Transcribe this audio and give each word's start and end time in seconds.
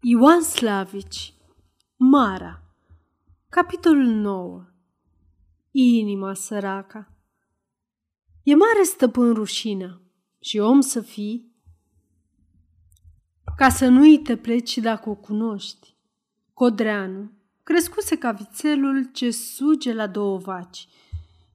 Ioan 0.00 0.42
Slavici 0.42 1.34
Mara 1.96 2.62
Capitolul 3.48 4.06
9 4.06 4.66
Inima 5.70 6.34
săraca 6.34 7.12
E 8.42 8.54
mare 8.54 8.82
stăpân 8.82 9.32
rușină 9.32 10.02
și 10.40 10.58
om 10.58 10.80
să 10.80 11.00
fii 11.00 11.52
ca 13.56 13.68
să 13.68 13.86
nu-i 13.86 14.18
te 14.18 14.36
pleci 14.36 14.78
dacă 14.78 15.10
o 15.10 15.14
cunoști. 15.14 15.96
Codreanu 16.54 17.30
crescuse 17.62 18.18
ca 18.18 18.32
vițelul 18.32 19.10
ce 19.12 19.30
suge 19.30 19.92
la 19.92 20.06
două 20.06 20.38
vaci, 20.38 20.88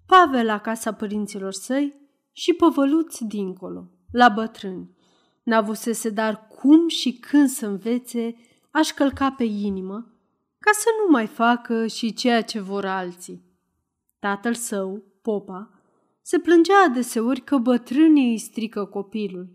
Pavel 0.06 0.46
la 0.46 0.60
casa 0.60 0.94
părinților 0.94 1.54
săi 1.54 1.94
și 2.32 2.54
păvăluți 2.54 3.26
dincolo, 3.26 3.90
la 4.12 4.30
bătrâni. 4.30 5.02
N-avusese 5.44 6.10
dar 6.10 6.48
cum 6.48 6.88
și 6.88 7.14
când 7.14 7.50
să 7.50 7.66
învețe 7.66 8.36
aș 8.72 8.92
călca 8.92 9.32
pe 9.32 9.44
inimă, 9.44 10.14
ca 10.60 10.72
să 10.72 10.88
nu 11.00 11.12
mai 11.12 11.28
facă 11.28 11.88
și 11.88 12.14
ceea 12.14 12.42
ce 12.42 12.60
vor 12.60 12.86
alții. 12.86 13.44
Tatăl 14.20 14.54
său, 14.54 15.04
Popa, 15.22 15.70
se 16.22 16.40
plângea 16.40 16.84
adeseori 16.86 17.42
că 17.42 17.58
bătrânii 17.58 18.32
îi 18.32 18.38
strică 18.38 18.86
copilul. 18.86 19.48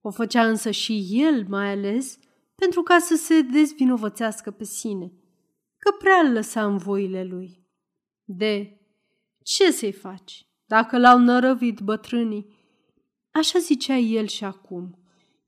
O 0.00 0.10
făcea 0.10 0.48
însă 0.48 0.70
și 0.70 1.06
el, 1.10 1.46
mai 1.48 1.70
ales, 1.70 2.18
pentru 2.54 2.82
ca 2.82 2.98
să 2.98 3.14
se 3.14 3.40
dezvinovățească 3.40 4.50
pe 4.50 4.64
sine, 4.64 5.12
că 5.78 5.90
prea 5.98 6.16
îl 6.16 6.32
lăsa 6.32 6.64
în 6.64 6.76
voile 6.76 7.24
lui. 7.24 7.66
De 8.24 8.80
ce 9.42 9.70
să-i 9.70 9.92
faci, 9.92 10.46
dacă 10.66 10.98
l-au 10.98 11.18
nărăvit 11.18 11.80
bătrânii? 11.80 12.54
Așa 13.30 13.58
zicea 13.58 13.96
el 13.96 14.26
și 14.26 14.44
acum. 14.44 15.05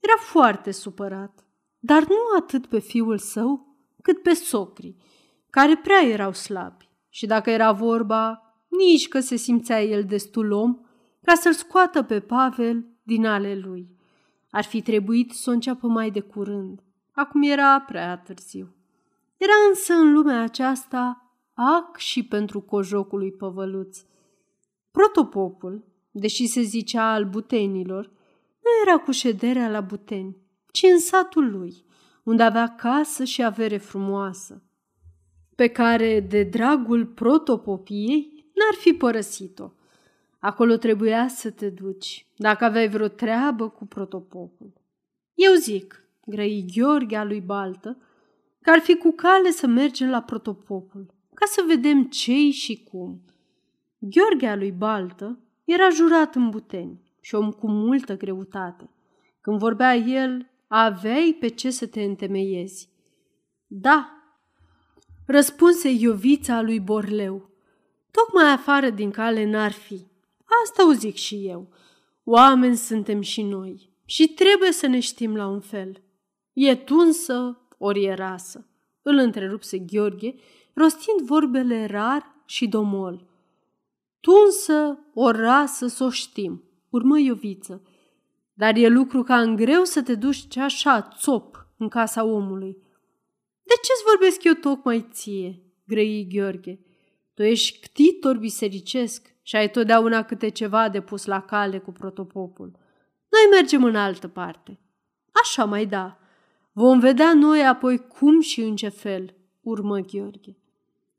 Era 0.09 0.17
foarte 0.21 0.71
supărat, 0.71 1.47
dar 1.79 2.03
nu 2.07 2.17
atât 2.39 2.67
pe 2.67 2.79
fiul 2.79 3.19
său, 3.19 3.77
cât 4.03 4.23
pe 4.23 4.35
socrii, 4.35 4.97
care 5.51 5.77
prea 5.77 6.03
erau 6.05 6.33
slabi. 6.33 6.89
Și 7.09 7.27
dacă 7.27 7.51
era 7.51 7.73
vorba, 7.73 8.43
nici 8.69 9.09
că 9.09 9.21
se 9.21 9.37
simțea 9.37 9.83
el 9.83 10.05
destul 10.05 10.53
om 10.53 10.79
ca 11.23 11.35
să-l 11.35 11.53
scoată 11.53 12.03
pe 12.03 12.21
Pavel 12.21 12.87
din 13.03 13.27
ale 13.27 13.55
lui. 13.55 13.89
Ar 14.51 14.65
fi 14.65 14.83
trebuit 14.83 15.33
să 15.33 15.51
o 15.51 15.53
înceapă 15.53 15.87
mai 15.87 16.11
de 16.11 16.21
curând. 16.21 16.83
Acum 17.13 17.43
era 17.43 17.81
prea 17.81 18.19
târziu. 18.19 18.75
Era 19.37 19.53
însă 19.69 19.93
în 19.93 20.13
lumea 20.13 20.43
aceasta 20.43 21.33
ac 21.55 21.97
și 21.97 22.25
pentru 22.25 22.61
cojocul 22.61 23.19
lui 23.19 23.33
Păvăluț. 23.33 23.99
Protopopul, 24.91 25.85
deși 26.11 26.47
se 26.47 26.61
zicea 26.61 27.13
al 27.13 27.25
butenilor, 27.25 28.17
nu 28.69 28.91
era 28.91 28.99
cu 28.99 29.11
șederea 29.11 29.69
la 29.69 29.81
Buteni, 29.81 30.37
ci 30.73 30.83
în 30.83 30.99
satul 30.99 31.51
lui, 31.51 31.85
unde 32.23 32.43
avea 32.43 32.75
casă 32.75 33.25
și 33.25 33.43
avere 33.43 33.77
frumoasă, 33.77 34.63
pe 35.55 35.69
care, 35.69 36.21
de 36.21 36.43
dragul 36.43 37.07
protopopiei, 37.07 38.51
n-ar 38.55 38.81
fi 38.81 38.93
părăsit-o. 38.93 39.73
Acolo 40.39 40.77
trebuia 40.77 41.29
să 41.29 41.51
te 41.51 41.69
duci, 41.69 42.27
dacă 42.37 42.65
aveai 42.65 42.89
vreo 42.89 43.09
treabă 43.09 43.69
cu 43.69 43.87
protopopul. 43.87 44.73
Eu 45.35 45.55
zic, 45.55 46.03
grăi 46.27 46.65
Gheorghe 46.75 47.17
a 47.17 47.25
lui 47.25 47.41
Baltă, 47.41 47.97
că 48.61 48.71
ar 48.71 48.79
fi 48.79 48.97
cu 48.97 49.11
cale 49.11 49.51
să 49.51 49.67
mergem 49.67 50.11
la 50.11 50.23
protopopul, 50.23 51.15
ca 51.35 51.47
să 51.47 51.65
vedem 51.67 52.05
ce 52.05 52.51
și 52.51 52.89
cum. 52.91 53.23
Gheorghe 53.99 54.47
a 54.47 54.57
lui 54.57 54.73
Baltă 54.73 55.39
era 55.65 55.89
jurat 55.89 56.35
în 56.35 56.51
Buteni 56.51 57.08
și 57.21 57.35
om 57.35 57.51
cu 57.51 57.69
multă 57.71 58.17
greutate. 58.17 58.91
Când 59.41 59.59
vorbea 59.59 59.95
el, 59.95 60.51
aveai 60.67 61.37
pe 61.41 61.49
ce 61.49 61.71
să 61.71 61.87
te 61.87 62.03
întemeiezi. 62.03 62.89
Da, 63.67 64.13
răspunse 65.27 65.89
Iovița 65.91 66.61
lui 66.61 66.81
Borleu. 66.81 67.51
Tocmai 68.11 68.53
afară 68.53 68.91
din 68.91 69.11
cale 69.11 69.45
n-ar 69.45 69.73
fi. 69.73 70.07
Asta 70.65 70.89
o 70.89 70.93
zic 70.93 71.15
și 71.15 71.47
eu. 71.47 71.69
Oameni 72.25 72.77
suntem 72.77 73.21
și 73.21 73.43
noi 73.43 73.91
și 74.05 74.29
trebuie 74.29 74.73
să 74.73 74.87
ne 74.87 75.01
știm 75.01 75.37
la 75.37 75.47
un 75.47 75.61
fel. 75.61 76.03
E 76.53 76.75
tunsă, 76.75 77.61
ori 77.79 78.05
e 78.05 78.15
rasă. 78.15 78.67
Îl 79.03 79.17
întrerupse 79.17 79.79
Gheorghe, 79.79 80.35
rostind 80.75 81.21
vorbele 81.21 81.87
rar 81.87 82.35
și 82.45 82.69
domol. 82.69 83.27
Tunsă, 84.21 84.99
o 85.15 85.31
rasă, 85.31 85.87
să 85.87 86.05
o 86.05 86.11
știm, 86.11 86.63
urmă 86.91 87.19
Ioviță. 87.19 87.83
Dar 88.55 88.77
e 88.77 88.89
lucru 88.89 89.23
ca 89.23 89.41
în 89.41 89.57
greu 89.57 89.85
să 89.85 90.03
te 90.03 90.15
duci 90.15 90.57
așa, 90.57 91.09
țop, 91.19 91.67
în 91.77 91.89
casa 91.89 92.25
omului. 92.25 92.77
De 93.63 93.75
ce-ți 93.83 94.05
vorbesc 94.11 94.45
eu 94.45 94.53
tocmai 94.53 95.09
ție, 95.11 95.63
grăi 95.87 96.27
Gheorghe? 96.31 96.81
Tu 97.35 97.43
ești 97.43 97.79
ctitor 97.79 98.37
bisericesc 98.37 99.35
și 99.43 99.57
ai 99.57 99.71
totdeauna 99.71 100.23
câte 100.23 100.49
ceva 100.49 100.89
de 100.89 101.01
pus 101.01 101.25
la 101.25 101.41
cale 101.41 101.79
cu 101.79 101.93
protopopul. 101.93 102.71
Noi 103.29 103.59
mergem 103.59 103.85
în 103.85 103.97
altă 103.97 104.29
parte. 104.29 104.81
Așa 105.43 105.65
mai 105.65 105.87
da. 105.87 106.19
Vom 106.73 106.99
vedea 106.99 107.35
noi 107.35 107.67
apoi 107.67 107.99
cum 107.99 108.41
și 108.41 108.61
în 108.61 108.77
ce 108.77 108.89
fel, 108.89 109.35
urmă 109.61 109.99
Gheorghe. 109.99 110.57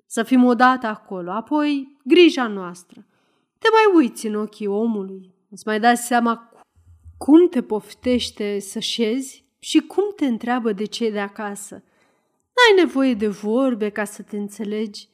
Să 0.05 0.23
fim 0.23 0.43
odată 0.43 0.87
acolo, 0.87 1.31
apoi 1.31 1.97
grija 2.03 2.47
noastră. 2.47 3.05
Te 3.57 3.67
mai 3.71 4.01
uiți 4.01 4.27
în 4.27 4.35
ochii 4.35 4.67
omului, 4.67 5.33
îți 5.49 5.63
mai 5.65 5.79
dați 5.79 6.05
seama 6.05 6.51
cum 7.17 7.47
te 7.47 7.61
poftește 7.61 8.59
să 8.59 8.79
șezi 8.79 9.45
și 9.59 9.79
cum 9.79 10.03
te 10.15 10.25
întreabă 10.25 10.71
de 10.71 10.85
ce 10.85 11.09
de 11.09 11.19
acasă. 11.19 11.75
N-ai 11.75 12.85
nevoie 12.85 13.13
de 13.13 13.27
vorbe 13.27 13.89
ca 13.89 14.03
să 14.03 14.21
te 14.21 14.37
înțelegi. 14.37 15.09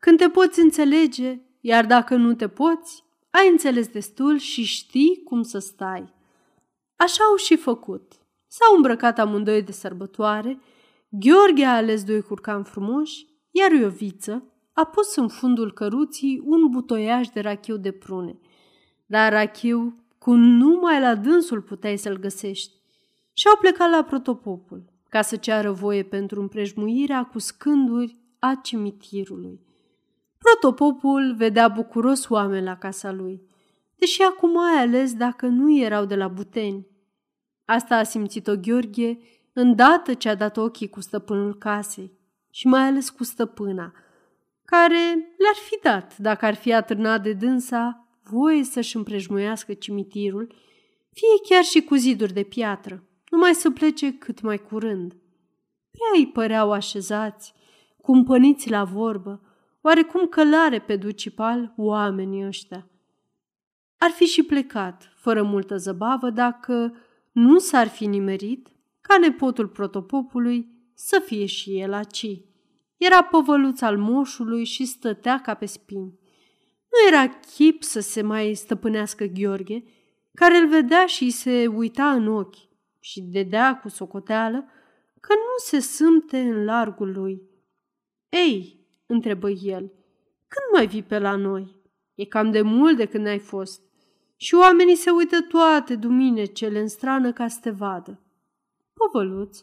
Când 0.00 0.18
te 0.18 0.28
poți 0.28 0.60
înțelege, 0.60 1.40
iar 1.60 1.86
dacă 1.86 2.14
nu 2.14 2.34
te 2.34 2.48
poți, 2.48 3.04
ai 3.30 3.48
înțeles 3.48 3.88
destul 3.88 4.38
și 4.38 4.62
știi 4.64 5.22
cum 5.24 5.42
să 5.42 5.58
stai. 5.58 6.14
Așa 6.96 7.24
au 7.24 7.36
și 7.36 7.56
făcut. 7.56 8.12
S-au 8.46 8.76
îmbrăcat 8.76 9.18
amândoi 9.18 9.62
de 9.62 9.72
sărbătoare, 9.72 10.60
Gheorghe 11.08 11.64
a 11.64 11.76
ales 11.76 12.04
doi 12.04 12.22
curcani 12.22 12.64
frumoși, 12.64 13.26
iar 13.50 13.72
Ioviță 13.72 14.42
a 14.72 14.84
pus 14.84 15.16
în 15.16 15.28
fundul 15.28 15.72
căruții 15.72 16.42
un 16.44 16.66
butoiaș 16.70 17.28
de 17.28 17.40
rachiu 17.40 17.76
de 17.76 17.90
prune. 17.90 18.38
Dar 19.06 19.32
rachiu 19.32 20.04
cum 20.18 20.38
numai 20.38 21.00
la 21.00 21.14
dânsul 21.14 21.62
puteai 21.62 21.96
să-l 21.96 22.16
găsești. 22.16 22.74
Și 23.32 23.48
au 23.48 23.56
plecat 23.60 23.90
la 23.90 24.02
protopopul, 24.02 24.84
ca 25.08 25.22
să 25.22 25.36
ceară 25.36 25.72
voie 25.72 26.02
pentru 26.02 26.40
împrejmuirea 26.40 27.24
cu 27.24 27.38
scânduri 27.38 28.16
a 28.38 28.60
cimitirului. 28.62 29.60
Protopopul 30.38 31.34
vedea 31.36 31.68
bucuros 31.68 32.28
oameni 32.28 32.64
la 32.64 32.76
casa 32.76 33.12
lui, 33.12 33.42
deși 33.98 34.22
acum 34.22 34.52
mai 34.52 34.74
ales 34.80 35.14
dacă 35.14 35.46
nu 35.46 35.78
erau 35.78 36.04
de 36.04 36.16
la 36.16 36.28
Buteni. 36.28 36.86
Asta 37.64 37.96
a 37.96 38.02
simțit-o 38.02 38.56
Gheorghe 38.56 39.18
îndată 39.52 40.14
ce 40.14 40.28
a 40.28 40.34
dat 40.34 40.56
ochii 40.56 40.88
cu 40.88 41.00
stăpânul 41.00 41.54
casei 41.54 42.12
și 42.50 42.66
mai 42.66 42.82
ales 42.82 43.10
cu 43.10 43.24
stăpâna, 43.24 43.92
care 44.64 45.14
le-ar 45.14 45.56
fi 45.68 45.78
dat 45.82 46.16
dacă 46.18 46.46
ar 46.46 46.54
fi 46.54 46.74
atârnat 46.74 47.22
de 47.22 47.32
dânsa 47.32 48.05
voie 48.30 48.64
să-și 48.64 48.96
împrejmuiască 48.96 49.74
cimitirul, 49.74 50.54
fie 51.12 51.48
chiar 51.48 51.64
și 51.64 51.80
cu 51.80 51.94
ziduri 51.94 52.32
de 52.32 52.42
piatră, 52.42 53.04
numai 53.30 53.54
să 53.54 53.70
plece 53.70 54.12
cât 54.12 54.40
mai 54.40 54.58
curând. 54.58 55.16
Prea 55.90 56.10
îi 56.14 56.26
păreau 56.26 56.72
așezați, 56.72 57.52
cumpăniți 58.02 58.70
la 58.70 58.84
vorbă, 58.84 59.40
oarecum 59.80 60.26
călare 60.26 60.78
pe 60.78 60.96
ducipal 60.96 61.74
oamenii 61.76 62.46
ăștia. 62.46 62.90
Ar 63.98 64.10
fi 64.10 64.24
și 64.24 64.42
plecat, 64.42 65.12
fără 65.16 65.42
multă 65.42 65.76
zăbavă, 65.76 66.30
dacă 66.30 66.96
nu 67.32 67.58
s-ar 67.58 67.88
fi 67.88 68.06
nimerit 68.06 68.68
ca 69.00 69.18
nepotul 69.18 69.68
protopopului 69.68 70.74
să 70.94 71.22
fie 71.24 71.46
și 71.46 71.78
el 71.78 71.92
aci. 71.92 72.40
Era 72.96 73.22
povăluț 73.22 73.80
al 73.80 73.98
moșului 73.98 74.64
și 74.64 74.84
stătea 74.84 75.40
ca 75.40 75.54
pe 75.54 75.66
spini. 75.66 76.18
Nu 76.96 77.08
era 77.08 77.28
chip 77.28 77.82
să 77.82 78.00
se 78.00 78.22
mai 78.22 78.54
stăpânească 78.54 79.24
Gheorghe, 79.24 79.84
care 80.34 80.56
îl 80.56 80.68
vedea 80.68 81.06
și 81.06 81.30
se 81.30 81.66
uita 81.66 82.10
în 82.10 82.28
ochi 82.28 82.68
și 83.00 83.20
dedea 83.20 83.78
cu 83.78 83.88
socoteală 83.88 84.68
că 85.20 85.32
nu 85.34 85.56
se 85.56 85.80
sâmte 85.80 86.38
în 86.38 86.64
largul 86.64 87.12
lui. 87.12 87.42
Ei, 88.28 88.86
întrebă 89.06 89.50
el, 89.50 89.92
când 90.48 90.66
mai 90.72 90.86
vii 90.86 91.02
pe 91.02 91.18
la 91.18 91.36
noi? 91.36 91.80
E 92.14 92.24
cam 92.24 92.50
de 92.50 92.60
mult 92.62 92.96
de 92.96 93.04
când 93.04 93.26
ai 93.26 93.38
fost. 93.38 93.82
Și 94.36 94.54
oamenii 94.54 94.96
se 94.96 95.10
uită 95.10 95.40
toate 95.40 95.96
duminecele 95.96 96.80
în 96.80 96.88
strană 96.88 97.32
ca 97.32 97.48
să 97.48 97.58
te 97.62 97.70
vadă. 97.70 98.20
Povăluț 98.92 99.58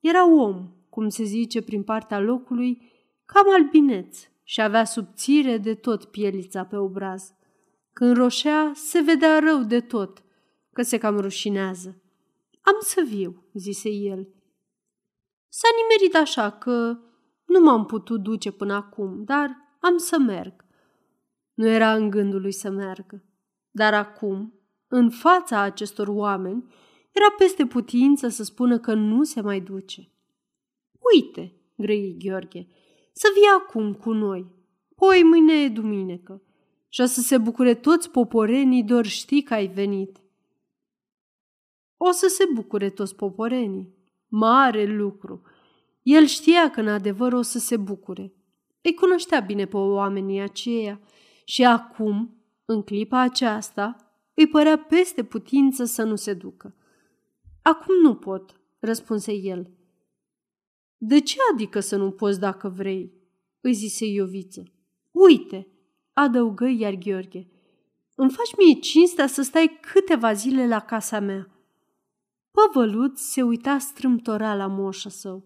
era 0.00 0.30
om, 0.30 0.68
cum 0.88 1.08
se 1.08 1.24
zice 1.24 1.62
prin 1.62 1.82
partea 1.82 2.20
locului, 2.20 2.92
cam 3.24 3.52
albineț, 3.52 4.28
și 4.48 4.60
avea 4.60 4.84
subțire 4.84 5.58
de 5.58 5.74
tot 5.74 6.04
pielița 6.04 6.64
pe 6.64 6.76
obraz. 6.76 7.32
Când 7.92 8.16
roșea, 8.16 8.72
se 8.74 9.00
vedea 9.00 9.38
rău 9.38 9.62
de 9.62 9.80
tot, 9.80 10.22
că 10.72 10.82
se 10.82 10.98
cam 10.98 11.18
rușinează. 11.18 12.02
Am 12.62 12.76
să 12.80 13.04
viu, 13.08 13.48
zise 13.52 13.88
el. 13.88 14.28
S-a 15.48 15.68
nimerit 15.76 16.14
așa 16.16 16.50
că 16.50 16.98
nu 17.44 17.60
m-am 17.60 17.86
putut 17.86 18.22
duce 18.22 18.50
până 18.50 18.74
acum, 18.74 19.24
dar 19.24 19.56
am 19.80 19.96
să 19.96 20.18
merg. 20.18 20.64
Nu 21.54 21.66
era 21.66 21.94
în 21.94 22.10
gândul 22.10 22.40
lui 22.40 22.52
să 22.52 22.70
meargă. 22.70 23.24
Dar 23.70 23.94
acum, 23.94 24.60
în 24.86 25.10
fața 25.10 25.60
acestor 25.60 26.08
oameni, 26.08 26.72
era 27.12 27.30
peste 27.38 27.66
putință 27.66 28.28
să 28.28 28.42
spună 28.42 28.78
că 28.78 28.94
nu 28.94 29.24
se 29.24 29.40
mai 29.40 29.60
duce. 29.60 30.12
Uite, 31.12 31.60
grăi 31.76 32.16
Gheorghe, 32.18 32.68
să 33.20 33.28
vii 33.34 33.48
acum 33.58 33.94
cu 33.94 34.12
noi. 34.12 34.46
Poi 34.94 35.22
mâine 35.22 35.52
e 35.52 35.68
duminică 35.68 36.42
și 36.88 37.00
o 37.00 37.04
să 37.04 37.20
se 37.20 37.38
bucure 37.38 37.74
toți 37.74 38.10
poporenii 38.10 38.84
doar 38.84 39.06
știi 39.06 39.42
că 39.42 39.54
ai 39.54 39.66
venit. 39.66 40.20
O 41.96 42.10
să 42.10 42.26
se 42.26 42.44
bucure 42.54 42.90
toți 42.90 43.16
poporenii. 43.16 43.94
Mare 44.28 44.84
lucru. 44.84 45.42
El 46.02 46.24
știa 46.24 46.70
că 46.70 46.80
în 46.80 46.88
adevăr 46.88 47.32
o 47.32 47.42
să 47.42 47.58
se 47.58 47.76
bucure. 47.76 48.32
Îi 48.82 48.94
cunoștea 48.94 49.40
bine 49.40 49.66
pe 49.66 49.76
oamenii 49.76 50.40
aceia 50.40 51.00
și 51.44 51.64
acum, 51.64 52.42
în 52.64 52.82
clipa 52.82 53.20
aceasta, 53.20 53.96
îi 54.34 54.48
părea 54.48 54.78
peste 54.78 55.24
putință 55.24 55.84
să 55.84 56.02
nu 56.02 56.16
se 56.16 56.34
ducă. 56.34 56.74
Acum 57.62 57.94
nu 58.02 58.14
pot, 58.14 58.60
răspunse 58.78 59.32
el. 59.32 59.77
De 60.98 61.20
ce 61.20 61.36
adică 61.52 61.80
să 61.80 61.96
nu 61.96 62.10
poți 62.10 62.40
dacă 62.40 62.68
vrei? 62.68 63.12
îi 63.60 63.72
zise 63.72 64.06
Ioviță. 64.06 64.62
Uite, 65.10 65.66
adăugă 66.12 66.68
iar 66.68 66.94
Gheorghe, 66.94 67.48
îmi 68.14 68.30
faci 68.30 68.56
mie 68.56 68.74
cinstea 68.74 69.26
să 69.26 69.42
stai 69.42 69.78
câteva 69.92 70.32
zile 70.32 70.66
la 70.66 70.80
casa 70.80 71.20
mea. 71.20 71.50
Păvăluț 72.50 73.20
se 73.20 73.42
uita 73.42 73.78
strâmtora 73.78 74.54
la 74.54 74.66
moșa 74.66 75.08
său, 75.08 75.44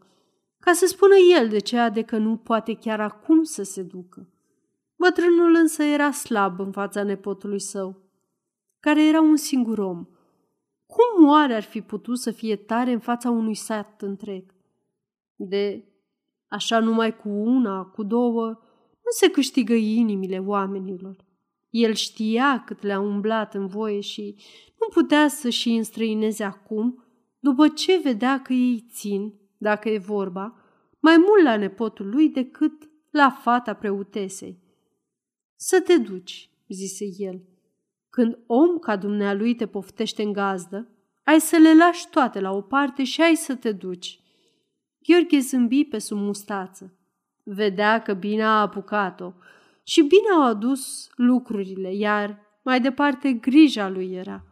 ca 0.59 0.73
să 0.73 0.87
spună 0.87 1.15
el 1.39 1.49
de 1.49 1.59
ce 1.59 1.89
de 1.89 2.03
că 2.03 2.17
nu 2.19 2.37
poate 2.37 2.75
chiar 2.75 3.01
acum 3.01 3.43
să 3.43 3.63
se 3.63 3.83
ducă. 3.83 4.29
Bătrânul 4.97 5.55
însă 5.55 5.83
era 5.83 6.11
slab 6.11 6.61
în 6.61 6.73
fața 6.73 7.03
nepotului 7.03 7.61
său, 7.61 7.97
care 8.81 9.07
era 9.07 9.21
un 9.21 9.37
singur 9.37 9.79
om. 9.79 10.07
Cum 10.87 11.29
oare 11.29 11.55
ar 11.55 11.63
fi 11.63 11.81
putut 11.81 12.19
să 12.19 12.31
fie 12.31 12.57
tare 12.57 12.93
în 12.93 12.99
fața 12.99 13.31
unui 13.31 13.55
sat 13.55 14.03
întreg? 14.03 14.52
De 15.37 15.85
așa 16.49 16.79
numai 16.79 17.17
cu 17.17 17.29
una, 17.29 17.85
cu 17.85 18.03
două, 18.03 18.47
nu 19.05 19.11
se 19.11 19.31
câștigă 19.31 19.75
inimile 19.75 20.39
oamenilor. 20.39 21.25
El 21.71 21.95
știa 21.95 22.63
cât 22.67 22.83
le-a 22.83 23.01
umblat 23.01 23.55
în 23.55 23.67
voie 23.67 24.01
și 24.01 24.37
nu 24.81 24.89
putea 24.93 25.29
să-și 25.29 25.71
înstrăineze 25.71 26.45
acum, 26.45 27.05
după 27.39 27.69
ce 27.69 28.01
vedea 28.05 28.43
că 28.43 28.53
ei 28.53 28.87
țin, 28.91 29.35
dacă 29.59 29.89
e 29.89 29.99
vorba, 29.99 30.57
mai 31.01 31.17
mult 31.17 31.43
la 31.43 31.57
nepotul 31.57 32.09
lui 32.09 32.29
decât 32.29 32.91
la 33.11 33.31
fata 33.31 33.75
preutesei. 33.75 34.59
Să 35.57 35.81
te 35.81 35.97
duci, 35.97 36.51
zise 36.69 37.05
el. 37.19 37.43
Când 38.11 38.39
om 38.47 38.79
ca 38.79 38.97
dumnealui 38.97 39.55
te 39.55 39.67
poftește 39.67 40.23
în 40.23 40.33
gazdă, 40.33 40.89
ai 41.25 41.41
să 41.41 41.57
le 41.57 41.75
lași 41.75 42.09
toate 42.11 42.41
la 42.41 42.51
o 42.51 42.61
parte 42.61 43.05
și 43.05 43.21
ai 43.23 43.35
să 43.35 43.55
te 43.55 43.73
duci. 43.73 44.22
Gheorghe 45.07 45.39
zâmbi 45.39 45.85
pe 45.85 45.99
sub 45.99 46.19
mustață. 46.19 46.97
Vedea 47.43 48.03
că 48.03 48.15
bine 48.15 48.43
a 48.43 48.61
apucat-o 48.61 49.33
și 49.83 50.03
bine 50.03 50.29
au 50.35 50.43
adus 50.43 51.11
lucrurile, 51.17 51.95
iar 51.95 52.39
mai 52.63 52.81
departe 52.81 53.33
grija 53.33 53.89
lui 53.89 54.13
era. 54.13 54.45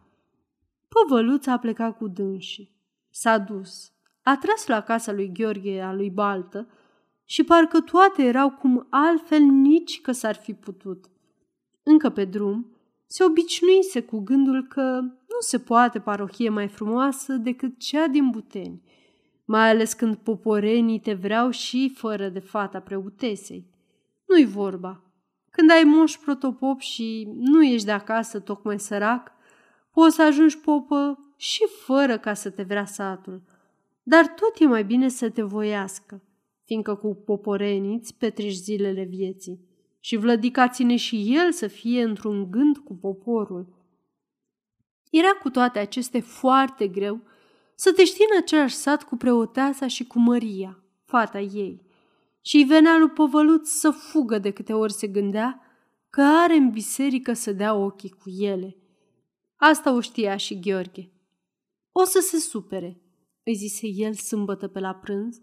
Păvăluța 0.87 1.51
a 1.51 1.57
plecat 1.57 1.97
cu 1.97 2.07
dânsii. 2.07 2.75
S-a 3.09 3.37
dus, 3.37 3.91
a 4.23 4.37
tras 4.37 4.67
la 4.67 4.81
casa 4.81 5.11
lui 5.11 5.31
Gheorghe 5.33 5.81
a 5.81 5.93
lui 5.93 6.09
Baltă 6.09 6.67
și 7.25 7.43
parcă 7.43 7.81
toate 7.81 8.23
erau 8.23 8.51
cum 8.51 8.87
altfel 8.89 9.41
nici 9.41 10.01
că 10.01 10.11
s-ar 10.11 10.35
fi 10.35 10.53
putut. 10.53 11.05
Încă 11.83 12.09
pe 12.09 12.25
drum, 12.25 12.75
se 13.05 13.23
obișnuise 13.23 14.01
cu 14.01 14.19
gândul 14.19 14.67
că 14.67 14.99
nu 15.01 15.39
se 15.39 15.59
poate 15.59 15.99
parohie 15.99 16.49
mai 16.49 16.67
frumoasă 16.67 17.33
decât 17.33 17.79
cea 17.79 18.07
din 18.07 18.29
Buteni, 18.29 18.81
mai 19.51 19.69
ales 19.69 19.93
când 19.93 20.15
poporenii 20.15 20.99
te 20.99 21.13
vreau 21.13 21.49
și 21.49 21.93
fără 21.95 22.29
de 22.29 22.39
fata 22.39 22.79
preutesei. 22.79 23.65
Nu-i 24.27 24.45
vorba. 24.45 25.03
Când 25.49 25.71
ai 25.71 25.83
moș 25.83 26.17
protopop 26.17 26.79
și 26.79 27.27
nu 27.35 27.63
ești 27.63 27.85
de 27.85 27.91
acasă 27.91 28.39
tocmai 28.39 28.79
sărac, 28.79 29.31
poți 29.91 30.15
să 30.15 30.23
ajungi 30.23 30.57
popă 30.57 31.19
și 31.37 31.63
fără 31.85 32.17
ca 32.17 32.33
să 32.33 32.49
te 32.49 32.63
vrea 32.63 32.85
satul. 32.85 33.41
Dar 34.03 34.27
tot 34.27 34.59
e 34.59 34.65
mai 34.65 34.83
bine 34.83 35.07
să 35.07 35.29
te 35.29 35.41
voiască, 35.41 36.23
fiindcă 36.65 36.95
cu 36.95 37.15
poporeniți 37.15 38.11
îți 38.11 38.17
petreci 38.17 38.53
zilele 38.53 39.03
vieții 39.03 39.59
și 39.99 40.15
vlădica 40.15 40.67
ține 40.67 40.95
și 40.95 41.35
el 41.37 41.51
să 41.51 41.67
fie 41.67 42.03
într-un 42.03 42.51
gând 42.51 42.77
cu 42.77 42.95
poporul. 42.95 43.67
Era 45.09 45.31
cu 45.41 45.49
toate 45.49 45.79
acestea 45.79 46.21
foarte 46.21 46.87
greu 46.87 47.21
să 47.81 47.93
te 47.93 48.03
știi 48.03 48.25
în 48.31 48.37
același 48.37 48.75
sat 48.75 49.03
cu 49.03 49.15
preoteasa 49.15 49.87
și 49.87 50.07
cu 50.07 50.19
Maria, 50.19 50.83
fata 51.05 51.39
ei. 51.39 51.85
Și 52.41 52.55
îi 52.55 52.63
venea 52.63 52.97
lui 52.97 53.09
Povăluț 53.09 53.69
să 53.69 53.91
fugă 53.91 54.39
de 54.39 54.51
câte 54.51 54.73
ori 54.73 54.93
se 54.93 55.07
gândea 55.07 55.61
că 56.09 56.21
are 56.21 56.55
în 56.55 56.69
biserică 56.69 57.33
să 57.33 57.51
dea 57.51 57.73
ochii 57.73 58.09
cu 58.09 58.29
ele. 58.29 58.77
Asta 59.55 59.91
o 59.91 59.99
știa 59.99 60.37
și 60.37 60.59
Gheorghe. 60.59 61.11
O 61.91 62.03
să 62.03 62.19
se 62.19 62.37
supere, 62.37 63.01
îi 63.43 63.53
zise 63.53 63.87
el 63.87 64.13
sâmbătă 64.13 64.67
pe 64.67 64.79
la 64.79 64.93
prânz, 64.93 65.41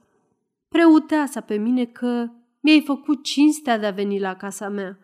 preuteasa 0.69 1.41
pe 1.41 1.57
mine 1.57 1.85
că 1.85 2.31
mi-ai 2.61 2.83
făcut 2.83 3.23
cinstea 3.23 3.79
de 3.79 3.87
a 3.87 3.91
veni 3.91 4.21
la 4.21 4.37
casa 4.37 4.69
mea. 4.69 4.99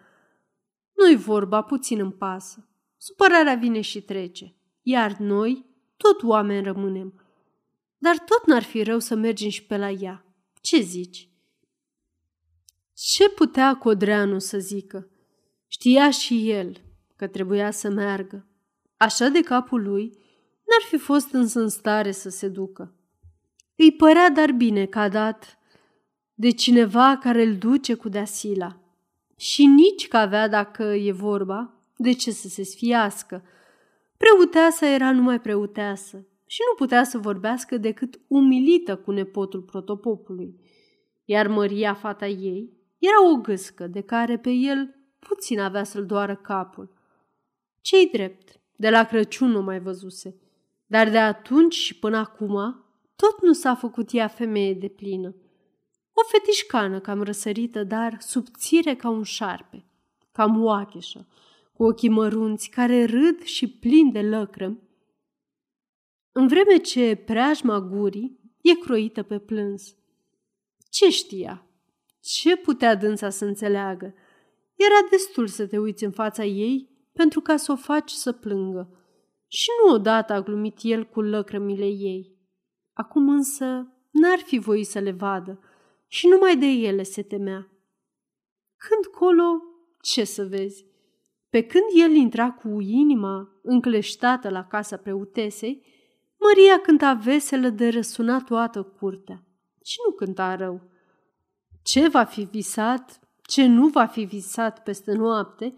Nu-i 0.92 1.16
vorba, 1.16 1.62
puțin 1.62 2.00
în 2.00 2.10
pasă. 2.10 2.68
Supărarea 2.96 3.54
vine 3.54 3.80
și 3.80 4.02
trece, 4.02 4.56
iar 4.82 5.16
noi 5.16 5.72
tot 5.96 6.22
oameni 6.22 6.64
rămânem. 6.64 7.23
Dar 8.04 8.18
tot 8.18 8.46
n-ar 8.46 8.62
fi 8.62 8.82
rău 8.82 8.98
să 8.98 9.14
mergem 9.14 9.48
și 9.48 9.64
pe 9.64 9.76
la 9.76 9.90
ea. 9.90 10.24
Ce 10.60 10.80
zici? 10.80 11.28
Ce 12.94 13.28
putea 13.28 13.74
Codreanu 13.74 14.38
să 14.38 14.58
zică? 14.58 15.08
Știa 15.66 16.10
și 16.10 16.50
el 16.50 16.80
că 17.16 17.26
trebuia 17.26 17.70
să 17.70 17.90
meargă. 17.90 18.46
Așa 18.96 19.28
de 19.28 19.40
capul 19.40 19.82
lui 19.82 20.04
n-ar 20.66 20.88
fi 20.88 20.96
fost 20.96 21.32
însă 21.32 21.60
în 21.60 21.68
stare 21.68 22.10
să 22.10 22.28
se 22.28 22.48
ducă. 22.48 22.94
Îi 23.76 23.92
părea 23.92 24.30
dar 24.30 24.52
bine 24.52 24.86
că 24.86 24.98
a 24.98 25.08
dat 25.08 25.58
de 26.34 26.50
cineva 26.50 27.18
care 27.22 27.42
îl 27.42 27.56
duce 27.56 27.94
cu 27.94 28.08
deasila. 28.08 28.80
Și 29.36 29.66
nici 29.66 30.08
că 30.08 30.16
avea, 30.16 30.48
dacă 30.48 30.82
e 30.82 31.12
vorba, 31.12 31.74
de 31.96 32.12
ce 32.12 32.30
să 32.30 32.48
se 32.48 32.62
sfiască. 32.62 33.44
Preuteasa 34.16 34.86
era 34.86 35.12
numai 35.12 35.40
preuteasă 35.40 36.26
și 36.54 36.60
nu 36.70 36.74
putea 36.76 37.04
să 37.04 37.18
vorbească 37.18 37.76
decât 37.76 38.20
umilită 38.28 38.96
cu 38.96 39.10
nepotul 39.10 39.62
protopopului. 39.62 40.60
Iar 41.24 41.46
Maria, 41.46 41.94
fata 41.94 42.26
ei, 42.26 42.72
era 42.98 43.32
o 43.32 43.40
gâscă 43.40 43.86
de 43.86 44.00
care 44.00 44.38
pe 44.38 44.50
el 44.50 44.94
puțin 45.18 45.60
avea 45.60 45.84
să-l 45.84 46.06
doară 46.06 46.36
capul. 46.36 46.92
Cei 47.80 48.08
drept, 48.12 48.60
de 48.76 48.90
la 48.90 49.04
Crăciun 49.04 49.50
nu 49.50 49.62
mai 49.62 49.80
văzuse, 49.80 50.36
dar 50.86 51.10
de 51.10 51.18
atunci 51.18 51.74
și 51.74 51.98
până 51.98 52.16
acum 52.16 52.84
tot 53.16 53.42
nu 53.42 53.52
s-a 53.52 53.74
făcut 53.74 54.12
ea 54.12 54.28
femeie 54.28 54.74
de 54.74 54.88
plină. 54.88 55.34
O 56.12 56.22
fetișcană 56.26 57.00
cam 57.00 57.22
răsărită, 57.22 57.84
dar 57.84 58.16
subțire 58.20 58.94
ca 58.94 59.08
un 59.08 59.22
șarpe, 59.22 59.84
cam 60.32 60.64
oacheșă, 60.64 61.26
cu 61.72 61.84
ochii 61.84 62.08
mărunți 62.08 62.68
care 62.68 63.04
râd 63.04 63.42
și 63.42 63.68
plin 63.68 64.12
de 64.12 64.22
lăcrămi, 64.22 64.83
în 66.36 66.46
vreme 66.46 66.76
ce 66.76 67.14
preajma 67.14 67.80
gurii 67.80 68.40
e 68.60 68.74
croită 68.74 69.22
pe 69.22 69.38
plâns. 69.38 69.96
Ce 70.90 71.10
știa? 71.10 71.66
Ce 72.20 72.56
putea 72.56 72.94
dânsa 72.94 73.30
să 73.30 73.44
înțeleagă? 73.44 74.14
Era 74.74 75.08
destul 75.10 75.46
să 75.46 75.66
te 75.66 75.78
uiți 75.78 76.04
în 76.04 76.10
fața 76.10 76.44
ei 76.44 76.90
pentru 77.12 77.40
ca 77.40 77.56
să 77.56 77.72
o 77.72 77.76
faci 77.76 78.10
să 78.10 78.32
plângă. 78.32 78.98
Și 79.46 79.68
nu 79.84 79.94
odată 79.94 80.32
a 80.32 80.42
glumit 80.42 80.78
el 80.82 81.04
cu 81.04 81.20
lăcrămile 81.20 81.86
ei. 81.86 82.38
Acum 82.92 83.28
însă 83.28 83.64
n-ar 84.10 84.38
fi 84.38 84.58
voit 84.58 84.86
să 84.86 84.98
le 84.98 85.10
vadă 85.10 85.60
și 86.06 86.26
numai 86.26 86.56
de 86.56 86.66
ele 86.66 87.02
se 87.02 87.22
temea. 87.22 87.68
Când 88.76 89.14
colo, 89.18 89.62
ce 90.00 90.24
să 90.24 90.44
vezi? 90.44 90.86
Pe 91.50 91.62
când 91.62 91.84
el 92.02 92.14
intra 92.14 92.50
cu 92.50 92.80
inima 92.80 93.60
încleștată 93.62 94.48
la 94.48 94.64
casa 94.64 94.96
preutesei, 94.96 95.93
Maria 96.46 96.80
cânta 96.80 97.12
veselă 97.12 97.68
de 97.68 97.88
răsuna 97.88 98.40
toată 98.40 98.82
curtea 98.82 99.42
și 99.84 99.96
nu 100.06 100.14
cânta 100.14 100.56
rău. 100.56 100.80
Ce 101.82 102.08
va 102.08 102.24
fi 102.24 102.42
visat, 102.42 103.20
ce 103.42 103.66
nu 103.66 103.88
va 103.88 104.06
fi 104.06 104.24
visat 104.24 104.82
peste 104.82 105.12
noapte, 105.12 105.74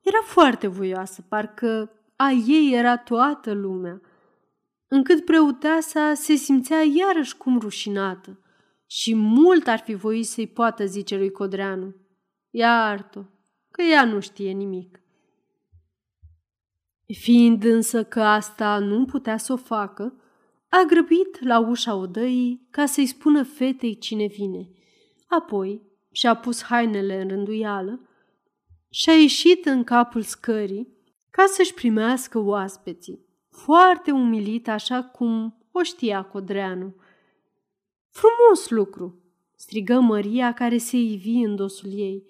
era 0.00 0.20
foarte 0.24 0.66
voioasă, 0.66 1.24
parcă 1.28 1.92
a 2.16 2.30
ei 2.30 2.74
era 2.74 2.96
toată 2.96 3.52
lumea, 3.52 4.00
încât 4.88 5.24
preuteasa 5.24 6.14
se 6.14 6.34
simțea 6.34 6.82
iarăși 6.82 7.36
cum 7.36 7.58
rușinată 7.58 8.40
și 8.86 9.14
mult 9.14 9.66
ar 9.66 9.78
fi 9.78 9.94
voit 9.94 10.26
să-i 10.26 10.46
poată 10.46 10.84
zice 10.84 11.16
lui 11.16 11.30
Codreanu. 11.30 11.94
Iartă, 12.50 13.30
că 13.70 13.82
ea 13.82 14.04
nu 14.04 14.20
știe 14.20 14.50
nimic. 14.50 15.00
Fiind 17.12 17.64
însă 17.64 18.04
că 18.04 18.20
asta 18.20 18.78
nu 18.78 19.04
putea 19.04 19.36
să 19.36 19.52
o 19.52 19.56
facă, 19.56 20.14
a 20.68 20.84
grăbit 20.86 21.44
la 21.44 21.58
ușa 21.58 21.94
odăii 21.94 22.66
ca 22.70 22.86
să-i 22.86 23.06
spună 23.06 23.42
fetei 23.42 23.98
cine 23.98 24.26
vine. 24.26 24.68
Apoi 25.26 25.82
și-a 26.12 26.34
pus 26.34 26.62
hainele 26.62 27.20
în 27.20 27.28
rânduială 27.28 28.08
și 28.90 29.10
a 29.10 29.12
ieșit 29.12 29.64
în 29.64 29.84
capul 29.84 30.22
scării 30.22 30.88
ca 31.30 31.44
să-și 31.48 31.74
primească 31.74 32.38
oaspeții, 32.38 33.26
foarte 33.48 34.10
umilit 34.10 34.68
așa 34.68 35.02
cum 35.02 35.58
o 35.72 35.82
știa 35.82 36.22
Codreanu. 36.22 36.94
Frumos 38.10 38.70
lucru, 38.70 39.22
strigă 39.56 40.00
Maria 40.00 40.52
care 40.52 40.76
se 40.76 40.96
ivi 40.96 41.44
în 41.44 41.56
dosul 41.56 41.90
ei. 41.92 42.24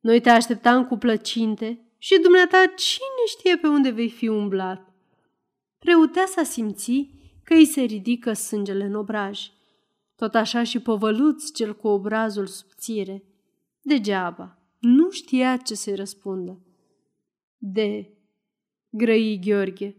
Noi 0.00 0.20
te 0.20 0.30
așteptam 0.30 0.86
cu 0.86 0.96
plăcinte 0.96 1.87
și 1.98 2.18
dumneata 2.18 2.72
cine 2.76 3.24
știe 3.26 3.56
pe 3.56 3.66
unde 3.66 3.90
vei 3.90 4.10
fi 4.10 4.28
umblat. 4.28 4.92
Preoteasa 5.78 6.42
simți 6.42 7.10
că 7.44 7.54
îi 7.54 7.64
se 7.64 7.80
ridică 7.80 8.32
sângele 8.32 8.84
în 8.84 8.94
obraj. 8.94 9.50
Tot 10.16 10.34
așa 10.34 10.62
și 10.62 10.78
povăluț 10.78 11.50
cel 11.50 11.76
cu 11.76 11.88
obrazul 11.88 12.46
subțire. 12.46 13.24
Degeaba, 13.80 14.58
nu 14.78 15.10
știa 15.10 15.56
ce 15.56 15.74
să-i 15.74 15.94
răspundă. 15.94 16.60
De, 17.56 18.18
grăi 18.90 19.40
Gheorghe, 19.44 19.96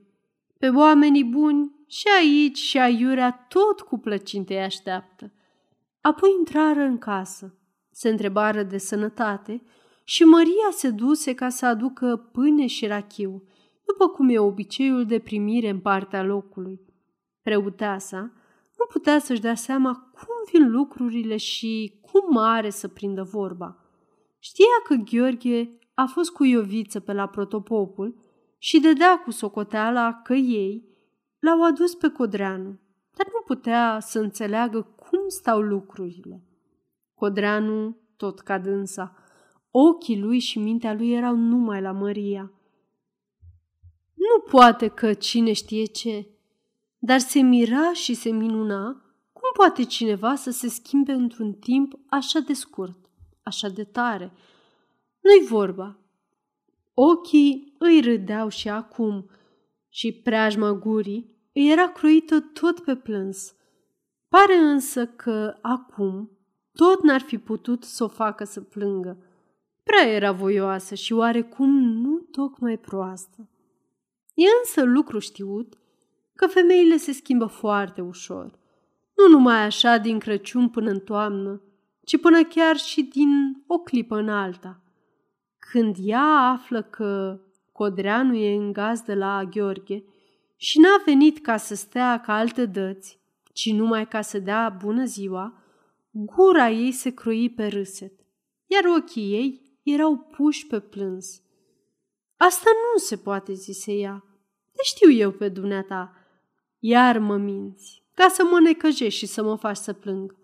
pe 0.59 0.69
oamenii 0.69 1.23
buni 1.23 1.71
și 1.87 2.07
aici 2.19 2.57
și 2.57 2.77
aiurea 2.77 3.45
tot 3.49 3.81
cu 3.81 3.97
plăcinte 3.97 4.53
îi 4.53 4.59
așteaptă. 4.59 5.31
Apoi 6.01 6.29
intrară 6.37 6.81
în 6.81 6.97
casă, 6.97 7.57
se 7.91 8.09
întrebară 8.09 8.63
de 8.63 8.77
sănătate 8.77 9.61
și 10.09 10.23
Maria 10.23 10.69
se 10.71 10.89
duse 10.89 11.33
ca 11.33 11.49
să 11.49 11.65
aducă 11.65 12.29
pâine 12.31 12.65
și 12.67 12.87
rachiu, 12.87 13.43
după 13.85 14.07
cum 14.07 14.29
e 14.29 14.39
obiceiul 14.39 15.05
de 15.05 15.19
primire 15.19 15.69
în 15.69 15.79
partea 15.79 16.23
locului. 16.23 16.79
Preuteasa 17.41 18.19
nu 18.77 18.85
putea 18.89 19.19
să-și 19.19 19.41
dea 19.41 19.55
seama 19.55 20.11
cum 20.13 20.35
vin 20.51 20.71
lucrurile 20.71 21.37
și 21.37 21.99
cum 22.01 22.37
are 22.37 22.69
să 22.69 22.87
prindă 22.87 23.23
vorba. 23.23 23.77
Știa 24.39 24.65
că 24.83 24.95
Gheorghe 24.95 25.77
a 25.93 26.05
fost 26.05 26.31
cu 26.31 26.43
Ioviță 26.43 26.99
pe 26.99 27.13
la 27.13 27.27
protopopul 27.27 28.15
și 28.57 28.79
dădea 28.79 29.19
cu 29.19 29.31
socoteala 29.31 30.21
că 30.23 30.33
ei 30.33 30.89
l-au 31.39 31.63
adus 31.63 31.95
pe 31.95 32.09
Codreanu, 32.09 32.79
dar 33.15 33.27
nu 33.33 33.41
putea 33.45 33.97
să 34.01 34.19
înțeleagă 34.19 34.81
cum 34.81 35.27
stau 35.27 35.61
lucrurile. 35.61 36.43
Codreanu, 37.13 37.97
tot 38.17 38.39
ca 38.39 38.57
dânsa, 38.57 39.13
ochii 39.71 40.19
lui 40.19 40.39
și 40.39 40.59
mintea 40.59 40.93
lui 40.93 41.11
erau 41.11 41.35
numai 41.35 41.81
la 41.81 41.91
Maria. 41.91 42.51
Nu 44.13 44.41
poate 44.49 44.87
că 44.87 45.13
cine 45.13 45.53
știe 45.53 45.85
ce, 45.85 46.27
dar 46.97 47.19
se 47.19 47.39
mira 47.39 47.93
și 47.93 48.13
se 48.13 48.29
minuna 48.29 49.03
cum 49.33 49.49
poate 49.53 49.83
cineva 49.83 50.35
să 50.35 50.51
se 50.51 50.67
schimbe 50.67 51.11
într-un 51.11 51.53
timp 51.53 51.99
așa 52.09 52.39
de 52.39 52.53
scurt, 52.53 53.09
așa 53.43 53.69
de 53.69 53.83
tare. 53.83 54.31
Nu-i 55.19 55.47
vorba. 55.47 55.99
Ochii 56.93 57.75
îi 57.77 58.01
râdeau 58.01 58.49
și 58.49 58.69
acum 58.69 59.29
și 59.89 60.11
preajma 60.11 60.73
gurii 60.73 61.37
îi 61.53 61.71
era 61.71 61.91
croită 61.91 62.39
tot 62.39 62.79
pe 62.79 62.95
plâns. 62.95 63.53
Pare 64.27 64.55
însă 64.55 65.07
că 65.07 65.57
acum 65.61 66.31
tot 66.73 67.03
n-ar 67.03 67.21
fi 67.21 67.37
putut 67.37 67.83
să 67.83 68.03
o 68.03 68.07
facă 68.07 68.43
să 68.43 68.61
plângă. 68.61 69.23
Prea 69.89 70.13
era 70.13 70.31
voioasă 70.31 70.95
și 70.95 71.13
oarecum 71.13 71.69
nu 71.79 72.17
tocmai 72.31 72.77
proastă. 72.77 73.49
E 74.33 74.43
însă 74.63 74.83
lucru 74.83 75.19
știut 75.19 75.77
că 76.35 76.47
femeile 76.47 76.97
se 76.97 77.11
schimbă 77.11 77.45
foarte 77.45 78.01
ușor. 78.01 78.59
Nu 79.15 79.27
numai 79.37 79.63
așa 79.65 79.97
din 79.97 80.19
Crăciun 80.19 80.69
până 80.69 80.89
în 80.89 80.99
toamnă, 80.99 81.61
ci 82.03 82.19
până 82.19 82.43
chiar 82.43 82.77
și 82.77 83.03
din 83.03 83.63
o 83.67 83.77
clipă 83.77 84.15
în 84.15 84.29
alta. 84.29 84.81
Când 85.59 85.95
ea 85.99 86.51
află 86.53 86.81
că 86.81 87.39
Codreanu 87.71 88.35
e 88.35 88.55
în 88.55 88.71
de 89.05 89.13
la 89.13 89.43
Gheorghe 89.43 90.03
și 90.55 90.79
n-a 90.79 91.01
venit 91.05 91.39
ca 91.39 91.57
să 91.57 91.75
stea 91.75 92.21
ca 92.25 92.33
alte 92.33 92.65
dăți, 92.65 93.19
ci 93.53 93.71
numai 93.71 94.07
ca 94.07 94.21
să 94.21 94.39
dea 94.39 94.77
bună 94.81 95.05
ziua, 95.05 95.63
gura 96.11 96.69
ei 96.69 96.91
se 96.91 97.09
croi 97.09 97.53
pe 97.55 97.67
râset, 97.67 98.13
iar 98.65 98.83
ochii 98.85 99.33
ei 99.33 99.67
erau 99.83 100.17
puși 100.17 100.67
pe 100.67 100.79
plâns. 100.79 101.41
Asta 102.37 102.69
nu 102.93 102.99
se 102.99 103.17
poate, 103.17 103.53
zise 103.53 103.93
ea. 103.93 104.23
Te 104.71 104.83
știu 104.83 105.11
eu 105.11 105.31
pe 105.31 105.49
dumneata. 105.49 106.13
Iar 106.79 107.19
mă 107.19 107.37
minți, 107.37 108.03
ca 108.13 108.27
să 108.27 108.43
mă 108.43 108.59
necăjești 108.59 109.19
și 109.19 109.25
să 109.25 109.43
mă 109.43 109.55
faci 109.55 109.77
să 109.77 109.93
plâng. 109.93 110.35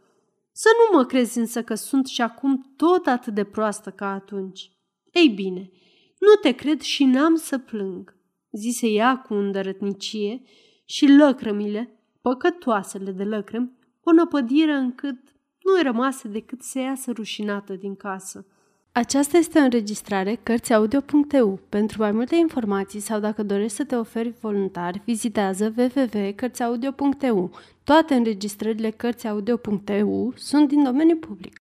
Să 0.52 0.70
nu 0.78 0.98
mă 0.98 1.06
crezi 1.06 1.38
însă 1.38 1.64
că 1.64 1.76
sunt 1.76 2.08
și 2.08 2.22
acum 2.22 2.74
tot 2.76 3.06
atât 3.08 3.34
de 3.34 3.44
proastă 3.44 3.92
ca 3.92 4.12
atunci. 4.12 4.72
Ei 5.12 5.28
bine, 5.28 5.72
nu 6.20 6.34
te 6.42 6.52
cred 6.52 6.82
și 6.82 7.04
n-am 7.04 7.36
să 7.36 7.58
plâng, 7.58 8.18
zise 8.52 8.88
ea 8.88 9.18
cu 9.18 9.34
îndărătnicie 9.34 10.42
și 10.86 11.08
lăcrămile, 11.08 12.00
păcătoasele 12.22 13.12
de 13.12 13.24
lăcrămi, 13.24 13.78
o 14.04 14.12
năpădiră 14.12 14.72
încât 14.72 15.18
nu-i 15.64 15.82
rămase 15.82 16.28
decât 16.28 16.62
să 16.62 16.80
iasă 16.80 17.12
rușinată 17.12 17.74
din 17.74 17.96
casă. 17.96 18.48
Aceasta 18.98 19.38
este 19.38 19.60
o 19.60 19.62
înregistrare 19.62 20.36
Cărțiaudio.eu. 20.36 21.60
Pentru 21.70 22.02
mai 22.02 22.12
multe 22.12 22.36
informații 22.36 23.00
sau 23.00 23.20
dacă 23.20 23.44
dorești 23.44 23.76
să 23.76 23.86
te 23.86 23.96
oferi 23.96 24.30
voluntar, 24.30 25.02
vizitează 25.06 25.74
www.cărțiaudio.eu. 25.78 27.52
Toate 27.84 28.16
înregistrările 28.16 28.90
Cărțiaudio.eu 28.90 30.34
sunt 30.36 30.68
din 30.68 30.84
domeniu 30.84 31.18
public. 31.18 31.62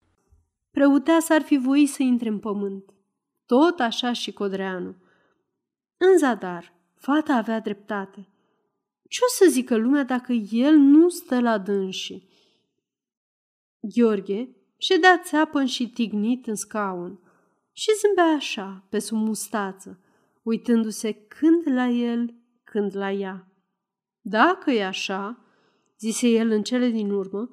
s 1.20 1.30
ar 1.30 1.42
fi 1.42 1.58
voit 1.58 1.90
să 1.90 2.04
intre 2.04 2.30
în 2.30 2.40
pământ. 2.40 2.94
Tot 3.46 3.80
așa 3.80 4.14
și 4.14 4.34
Codreanu. 4.34 4.96
În 5.98 6.18
zadar, 6.18 6.74
fata 6.96 7.34
avea 7.34 7.60
dreptate. 7.60 8.28
Ce 9.10 9.20
o 9.22 9.46
să 9.46 9.52
zică 9.52 9.76
lumea 9.76 10.04
dacă 10.04 10.34
el 10.52 10.76
nu 10.76 11.10
stă 11.10 11.40
la 11.40 11.58
dânsii? 11.58 12.30
Gheorghe 13.80 14.63
ședea 14.84 15.20
țeapăn 15.24 15.66
și 15.66 15.90
tignit 15.90 16.48
în 16.48 16.56
scaun 16.56 17.20
și 17.72 17.92
zâmbea 18.00 18.34
așa, 18.36 18.86
pe 18.90 19.00
sub 19.00 19.18
mustață, 19.18 20.04
uitându-se 20.42 21.14
când 21.14 21.64
la 21.66 21.88
el, 21.88 22.36
când 22.64 22.96
la 22.96 23.12
ea. 23.12 23.48
Dacă 24.22 24.72
e 24.72 24.86
așa, 24.86 25.46
zise 26.00 26.28
el 26.28 26.50
în 26.50 26.64
cele 26.64 26.90
din 26.90 27.12
urmă, 27.12 27.50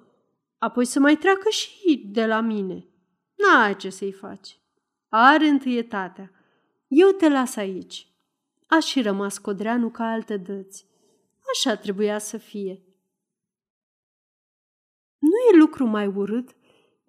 apoi 0.58 0.84
să 0.84 1.00
mai 1.00 1.16
treacă 1.16 1.48
și 1.48 2.10
de 2.12 2.26
la 2.26 2.40
mine. 2.40 2.88
N-ai 3.34 3.76
ce 3.76 3.90
să-i 3.90 4.12
faci. 4.12 4.60
Are 5.08 5.46
întâietatea. 5.46 6.30
Eu 6.86 7.10
te 7.10 7.28
las 7.28 7.56
aici. 7.56 8.08
A 8.66 8.78
și 8.78 9.02
rămas 9.02 9.38
Codreanu 9.38 9.90
ca 9.90 10.04
alte 10.04 10.36
dăți. 10.36 10.86
Așa 11.52 11.76
trebuia 11.76 12.18
să 12.18 12.36
fie. 12.36 12.84
Nu 15.18 15.52
e 15.52 15.58
lucru 15.58 15.86
mai 15.86 16.06
urât 16.06 16.58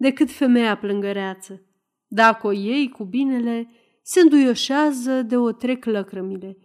decât 0.02 0.30
femeia 0.30 0.76
plângăreață. 0.76 1.62
Dacă 2.06 2.46
o 2.46 2.50
iei 2.50 2.88
cu 2.88 3.04
binele, 3.04 3.70
se 4.02 4.20
înduioșează 4.20 5.22
de 5.22 5.36
o 5.36 5.52
trec 5.52 5.84
lăcrămile. 5.84 6.56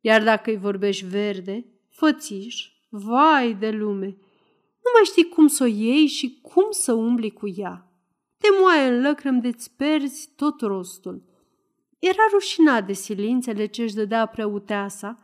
Iar 0.00 0.22
dacă 0.22 0.50
îi 0.50 0.56
vorbești 0.56 1.06
verde, 1.06 1.66
fățiș, 1.88 2.68
vai 2.88 3.54
de 3.54 3.70
lume, 3.70 4.06
nu 4.84 4.90
mai 4.94 5.04
știi 5.04 5.28
cum 5.28 5.46
să 5.46 5.62
o 5.62 5.66
iei 5.66 6.06
și 6.06 6.38
cum 6.42 6.66
să 6.70 6.92
umbli 6.92 7.30
cu 7.30 7.48
ea. 7.56 7.92
Te 8.36 8.48
moaie 8.60 8.88
în 8.88 9.00
lăcrăm 9.00 9.40
de-ți 9.40 9.76
perzi 9.76 10.32
tot 10.36 10.60
rostul. 10.60 11.24
Era 11.98 12.22
rușinat 12.32 12.86
de 12.86 12.92
silințele 12.92 13.66
ce 13.66 13.82
își 13.82 13.94
dădea 13.94 14.26
preuteasa, 14.26 15.18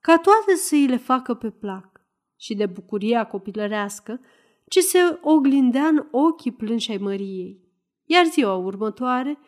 ca 0.00 0.18
toate 0.18 0.54
să 0.54 0.74
îi 0.74 0.86
le 0.86 0.96
facă 0.96 1.34
pe 1.34 1.50
plac, 1.50 2.00
și 2.36 2.54
de 2.54 2.66
bucuria 2.66 3.26
copilărească 3.26 4.20
ce 4.68 4.80
se 4.80 4.98
oglindea 5.22 5.86
în 5.86 6.06
ochii 6.10 6.52
plânși 6.52 6.90
ai 6.90 6.96
Măriei 6.96 7.66
iar 8.06 8.26
ziua 8.26 8.54
următoare 8.54 9.38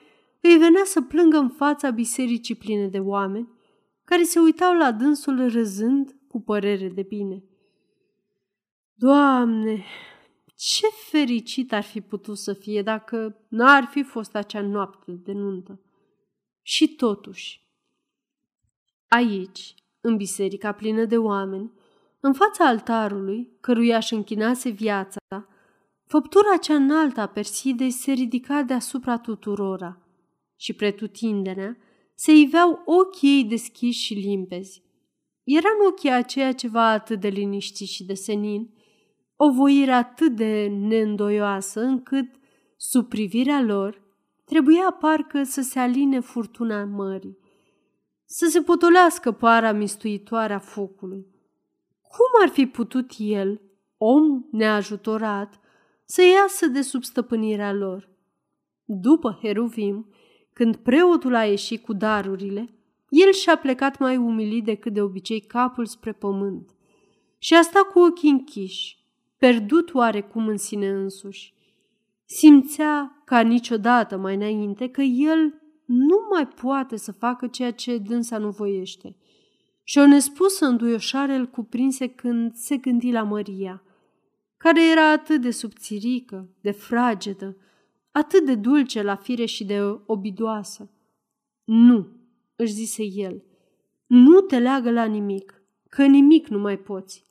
îi 0.40 0.56
venea 0.56 0.84
să 0.84 1.02
plângă 1.02 1.36
în 1.36 1.48
fața 1.48 1.90
bisericii 1.90 2.54
pline 2.54 2.88
de 2.88 2.98
oameni, 2.98 3.48
care 4.04 4.22
se 4.22 4.38
uitau 4.38 4.76
la 4.76 4.92
dânsul 4.92 5.48
râzând 5.48 6.16
cu 6.28 6.40
părere 6.40 6.88
de 6.88 7.02
bine. 7.02 7.44
Doamne, 8.94 9.84
ce 10.56 10.86
fericit 11.10 11.72
ar 11.72 11.82
fi 11.82 12.00
putut 12.00 12.38
să 12.38 12.52
fie 12.52 12.82
dacă 12.82 13.46
n-ar 13.48 13.84
fi 13.84 14.02
fost 14.02 14.34
acea 14.34 14.60
noapte 14.60 15.12
de 15.12 15.32
nuntă. 15.32 15.80
Și 16.62 16.94
totuși, 16.94 17.66
aici, 19.08 19.74
în 20.00 20.16
biserica 20.16 20.72
plină 20.72 21.04
de 21.04 21.18
oameni, 21.18 21.72
în 22.20 22.32
fața 22.32 22.66
altarului, 22.66 23.56
căruia 23.60 23.96
își 23.96 24.14
închinase 24.14 24.68
viața, 24.68 25.18
Făptura 26.08 26.56
cea 26.56 26.74
înaltă 26.74 27.20
a 27.20 27.26
Persidei 27.26 27.90
se 27.90 28.12
ridica 28.12 28.62
deasupra 28.62 29.18
tuturora 29.18 29.98
și 30.56 30.72
pretutindenea 30.72 31.76
se 32.14 32.32
iveau 32.32 32.82
ochii 32.84 33.36
ei 33.36 33.44
deschiși 33.44 34.04
și 34.04 34.14
limpezi. 34.14 34.82
Era 35.44 35.68
în 35.78 35.86
ochii 35.86 36.10
aceea 36.10 36.52
ceva 36.52 36.90
atât 36.90 37.20
de 37.20 37.28
liniștit 37.28 37.88
și 37.88 38.04
de 38.04 38.14
senin, 38.14 38.70
o 39.36 39.50
voire 39.50 39.92
atât 39.92 40.36
de 40.36 40.66
neîndoioasă 40.66 41.80
încât, 41.80 42.34
sub 42.76 43.08
privirea 43.08 43.60
lor, 43.60 44.02
trebuia 44.44 44.96
parcă 45.00 45.42
să 45.42 45.60
se 45.60 45.78
aline 45.78 46.20
furtuna 46.20 46.84
mării, 46.84 47.38
să 48.24 48.46
se 48.46 48.62
potolească 48.62 49.32
para 49.32 49.72
mistuitoare 49.72 50.52
a 50.52 50.58
focului. 50.58 51.26
Cum 52.08 52.42
ar 52.42 52.48
fi 52.48 52.66
putut 52.66 53.10
el, 53.18 53.60
om 53.96 54.44
neajutorat, 54.50 55.60
să 56.04 56.22
iasă 56.22 56.66
de 56.66 56.80
sub 56.80 57.02
stăpânirea 57.04 57.72
lor? 57.72 58.08
După 58.84 59.38
Heruvim, 59.42 60.12
când 60.52 60.76
preotul 60.76 61.34
a 61.34 61.44
ieșit 61.44 61.84
cu 61.84 61.92
darurile, 61.92 62.74
el 63.08 63.32
și-a 63.32 63.56
plecat 63.56 63.98
mai 63.98 64.16
umilit 64.16 64.64
decât 64.64 64.92
de 64.92 65.02
obicei 65.02 65.40
capul 65.40 65.86
spre 65.86 66.12
pământ 66.12 66.74
și 67.38 67.54
a 67.54 67.62
stat 67.62 67.82
cu 67.82 67.98
ochii 67.98 68.30
închiși, 68.30 68.98
pierdut 69.36 69.94
oarecum 69.94 70.46
în 70.46 70.56
sine 70.56 70.88
însuși. 70.88 71.54
Simțea 72.24 73.22
ca 73.24 73.40
niciodată 73.40 74.16
mai 74.16 74.34
înainte 74.34 74.88
că 74.88 75.02
el 75.02 75.60
nu 75.84 76.26
mai 76.30 76.46
poate 76.46 76.96
să 76.96 77.12
facă 77.12 77.46
ceea 77.46 77.72
ce 77.72 77.98
dânsa 77.98 78.38
nu 78.38 78.50
voiește. 78.50 79.16
Și 79.88 79.98
o 79.98 80.06
nespusă 80.06 80.66
înduioșare 80.66 81.34
îl 81.34 81.46
cuprinse 81.46 82.06
când 82.06 82.54
se 82.54 82.76
gândi 82.76 83.10
la 83.10 83.22
Maria, 83.22 83.82
care 84.56 84.90
era 84.90 85.10
atât 85.10 85.40
de 85.40 85.50
subțirică, 85.50 86.48
de 86.60 86.70
fragedă, 86.70 87.56
atât 88.10 88.44
de 88.44 88.54
dulce 88.54 89.02
la 89.02 89.16
fire 89.16 89.44
și 89.44 89.64
de 89.64 89.80
obidoasă. 90.06 90.90
Nu, 91.64 92.08
își 92.56 92.72
zise 92.72 93.02
el, 93.02 93.42
nu 94.06 94.40
te 94.40 94.58
leagă 94.58 94.90
la 94.90 95.04
nimic, 95.04 95.62
că 95.88 96.06
nimic 96.06 96.48
nu 96.48 96.58
mai 96.58 96.78
poți. 96.78 97.26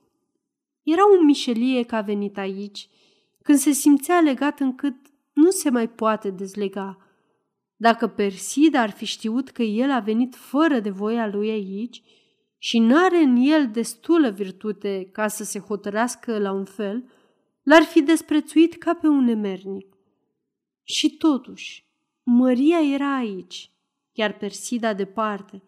Era 0.83 1.01
un 1.19 1.25
mișelie 1.25 1.83
că 1.83 1.95
a 1.95 2.01
venit 2.01 2.37
aici, 2.37 2.89
când 3.41 3.57
se 3.57 3.71
simțea 3.71 4.19
legat 4.19 4.59
încât 4.59 4.95
nu 5.33 5.49
se 5.49 5.69
mai 5.69 5.89
poate 5.89 6.29
dezlega. 6.29 6.97
Dacă 7.75 8.07
Persida 8.07 8.81
ar 8.81 8.89
fi 8.89 9.05
știut 9.05 9.49
că 9.49 9.61
el 9.61 9.91
a 9.91 9.99
venit 9.99 10.35
fără 10.35 10.79
de 10.79 10.89
voia 10.89 11.27
lui 11.27 11.49
aici 11.49 12.01
și 12.57 12.79
n-are 12.79 13.17
în 13.17 13.35
el 13.35 13.69
destulă 13.71 14.29
virtute 14.29 15.09
ca 15.11 15.27
să 15.27 15.43
se 15.43 15.59
hotărească 15.59 16.39
la 16.39 16.51
un 16.51 16.65
fel, 16.65 17.11
l-ar 17.63 17.83
fi 17.83 18.01
desprețuit 18.01 18.77
ca 18.77 18.93
pe 18.93 19.07
un 19.07 19.27
emernic. 19.27 19.95
Și 20.83 21.17
totuși, 21.17 21.85
Maria 22.23 22.79
era 22.93 23.15
aici, 23.15 23.71
iar 24.11 24.37
Persida 24.37 24.93
departe, 24.93 25.61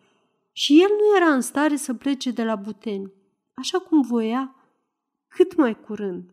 și 0.51 0.81
el 0.81 0.89
nu 0.89 1.15
era 1.15 1.33
în 1.33 1.41
stare 1.41 1.75
să 1.75 1.93
plece 1.93 2.31
de 2.31 2.43
la 2.43 2.55
Buteni, 2.55 3.11
așa 3.53 3.79
cum 3.79 4.01
voia, 4.01 4.55
cât 5.27 5.55
mai 5.55 5.79
curând. 5.79 6.31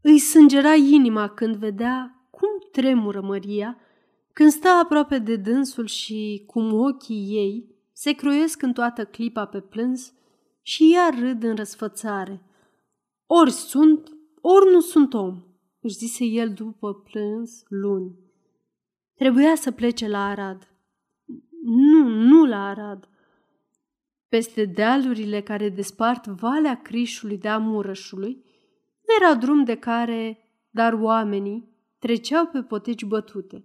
Îi 0.00 0.18
sângera 0.18 0.74
inima 0.74 1.28
când 1.28 1.56
vedea 1.56 2.26
cum 2.30 2.48
tremură 2.70 3.20
Maria, 3.20 3.78
când 4.32 4.50
stă 4.50 4.68
aproape 4.68 5.18
de 5.18 5.36
dânsul 5.36 5.86
și 5.86 6.44
cum 6.46 6.72
ochii 6.72 7.26
ei 7.28 7.69
se 8.00 8.12
croiesc 8.12 8.62
în 8.62 8.72
toată 8.72 9.04
clipa 9.04 9.46
pe 9.46 9.60
plâns 9.60 10.12
și 10.62 10.92
ea 10.94 11.08
râd 11.18 11.42
în 11.42 11.56
răsfățare. 11.56 12.42
Ori 13.26 13.50
sunt, 13.50 14.08
ori 14.40 14.70
nu 14.72 14.80
sunt 14.80 15.14
om, 15.14 15.42
își 15.80 15.94
zise 15.94 16.24
el 16.24 16.52
după 16.52 16.94
plâns 16.94 17.62
luni. 17.68 18.18
Trebuia 19.14 19.54
să 19.54 19.70
plece 19.70 20.08
la 20.08 20.26
Arad. 20.26 20.74
Nu, 21.62 22.08
nu 22.08 22.44
la 22.44 22.68
Arad. 22.68 23.08
Peste 24.28 24.64
dealurile 24.64 25.42
care 25.42 25.68
despart 25.68 26.26
Valea 26.26 26.82
Crișului 26.82 27.38
de 27.38 27.48
Amurășului, 27.48 28.44
nu 29.06 29.26
era 29.26 29.34
drum 29.34 29.64
de 29.64 29.74
care, 29.76 30.38
dar 30.70 30.92
oamenii 30.92 31.68
treceau 31.98 32.46
pe 32.46 32.62
poteci 32.62 33.04
bătute. 33.04 33.64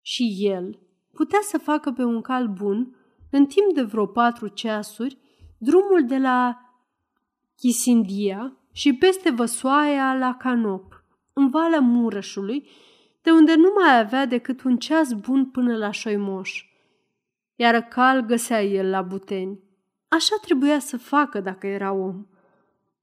Și 0.00 0.36
el 0.38 0.90
putea 1.12 1.38
să 1.42 1.58
facă 1.58 1.90
pe 1.90 2.04
un 2.04 2.20
cal 2.20 2.48
bun, 2.48 2.96
în 3.30 3.46
timp 3.46 3.74
de 3.74 3.82
vreo 3.82 4.06
patru 4.06 4.48
ceasuri, 4.48 5.18
drumul 5.58 6.04
de 6.06 6.18
la 6.18 6.58
Chisindia 7.56 8.56
și 8.72 8.94
peste 8.94 9.30
Văsoaia 9.30 10.14
la 10.14 10.36
Canop, 10.36 11.04
în 11.32 11.50
Valea 11.50 11.80
Murășului, 11.80 12.68
de 13.22 13.30
unde 13.30 13.54
nu 13.54 13.72
mai 13.80 13.98
avea 13.98 14.26
decât 14.26 14.62
un 14.62 14.76
ceas 14.76 15.12
bun 15.12 15.46
până 15.46 15.76
la 15.76 15.90
Șoimoș. 15.90 16.64
Iar 17.54 17.80
cal 17.80 18.20
găsea 18.20 18.62
el 18.62 18.90
la 18.90 19.02
Buteni. 19.02 19.60
Așa 20.08 20.36
trebuia 20.42 20.78
să 20.78 20.98
facă 20.98 21.40
dacă 21.40 21.66
era 21.66 21.92
om. 21.92 22.26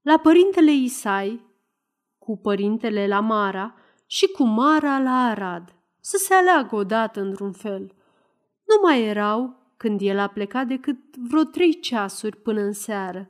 La 0.02 0.18
părintele 0.18 0.72
Isai, 0.72 1.44
cu 2.18 2.36
părintele 2.36 3.06
la 3.06 3.20
Mara 3.20 3.74
și 4.06 4.26
cu 4.26 4.44
Mara 4.44 4.98
la 4.98 5.10
Arad, 5.10 5.74
să 6.00 6.16
se 6.16 6.34
aleagă 6.34 6.76
odată 6.76 7.20
într-un 7.20 7.52
fel. 7.52 7.94
Nu 8.70 8.88
mai 8.88 9.04
erau, 9.04 9.72
când 9.76 10.00
el 10.02 10.18
a 10.18 10.26
plecat, 10.26 10.66
decât 10.66 11.16
vreo 11.16 11.42
trei 11.42 11.80
ceasuri 11.80 12.36
până 12.36 12.60
în 12.60 12.72
seară, 12.72 13.28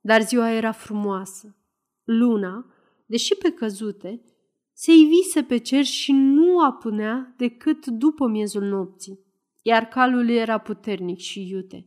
dar 0.00 0.22
ziua 0.22 0.50
era 0.50 0.72
frumoasă. 0.72 1.56
Luna, 2.04 2.74
deși 3.06 3.34
pe 3.34 3.50
căzute, 3.50 4.24
se 4.72 4.92
ivise 4.92 5.42
pe 5.42 5.58
cer 5.58 5.84
și 5.84 6.12
nu 6.12 6.58
apunea 6.58 7.34
decât 7.36 7.86
după 7.86 8.26
miezul 8.26 8.62
nopții, 8.62 9.18
iar 9.62 9.84
calul 9.84 10.28
era 10.28 10.58
puternic 10.58 11.18
și 11.18 11.48
iute. 11.48 11.86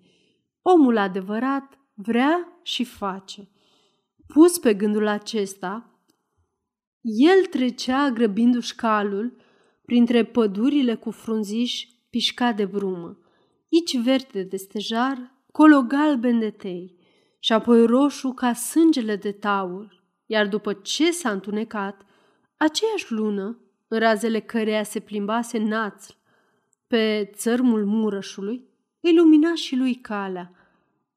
Omul 0.62 0.98
adevărat 0.98 1.80
vrea 1.94 2.60
și 2.64 2.84
face. 2.84 3.50
Pus 4.28 4.58
pe 4.58 4.74
gândul 4.74 5.08
acesta, 5.08 6.00
el 7.02 7.46
trecea 7.46 8.10
grăbindu-și 8.10 8.76
calul 8.76 9.38
printre 9.86 10.26
pădurile 10.26 10.96
cu 10.96 11.12
frunziș 11.12 11.88
pișcat 12.14 12.56
de 12.56 12.66
brumă, 12.66 13.18
aici 13.72 13.98
verde 13.98 14.44
de 14.44 14.58
stejar, 14.58 15.34
colo 15.52 15.82
galben 15.82 16.40
de 16.40 16.50
tei 16.50 16.96
și 17.40 17.54
apoi 17.54 17.86
roșu 17.86 18.30
ca 18.30 18.54
sângele 18.54 19.16
de 19.16 19.32
taur, 19.32 20.04
iar 20.26 20.48
după 20.48 20.74
ce 20.74 21.12
s-a 21.12 21.32
întunecat, 21.32 22.06
aceeași 22.58 23.12
lună, 23.12 23.60
în 23.88 24.00
razele 24.00 24.40
căreia 24.40 24.84
se 24.84 25.00
plimbase 25.00 25.58
naț 25.58 26.08
pe 26.88 27.30
țărmul 27.34 27.86
murășului, 27.86 28.70
îi 29.00 29.16
lumina 29.16 29.56
și 29.56 29.76
lui 29.76 29.96
calea, 29.96 30.52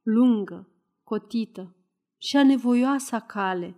lungă, 0.02 0.68
cotită 1.04 1.76
și 2.18 2.36
anevoioasa 2.36 3.20
cale. 3.20 3.76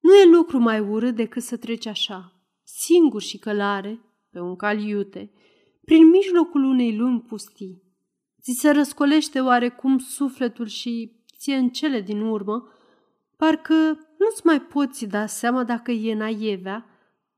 Nu 0.00 0.14
e 0.14 0.24
lucru 0.24 0.58
mai 0.58 0.80
urât 0.80 1.14
decât 1.14 1.42
să 1.42 1.56
treci 1.56 1.86
așa, 1.86 2.42
singur 2.62 3.22
și 3.22 3.38
călare, 3.38 4.00
pe 4.30 4.40
un 4.40 4.56
cal 4.56 4.78
iute, 4.78 5.32
prin 5.84 6.08
mijlocul 6.08 6.64
unei 6.64 6.96
lumi 6.96 7.20
pustii. 7.20 7.82
Ți 8.40 8.52
se 8.52 8.70
răscolește 8.70 9.40
oarecum 9.40 9.98
sufletul 9.98 10.66
și 10.66 11.12
ție 11.38 11.54
în 11.54 11.68
cele 11.68 12.00
din 12.00 12.20
urmă, 12.20 12.68
parcă 13.36 13.74
nu-ți 14.18 14.40
mai 14.44 14.60
poți 14.60 15.06
da 15.06 15.26
seama 15.26 15.64
dacă 15.64 15.90
e 15.90 16.14
naievea, 16.14 16.86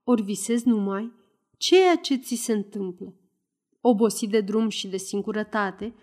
ori 0.05 0.23
visezi 0.23 0.69
numai 0.69 1.13
ceea 1.57 1.97
ce 1.97 2.15
ți 2.15 2.35
se 2.35 2.53
întâmplă. 2.53 3.15
Obosit 3.81 4.31
de 4.31 4.41
drum 4.41 4.69
și 4.69 4.89
de 4.89 4.97
singurătate, 4.97 5.95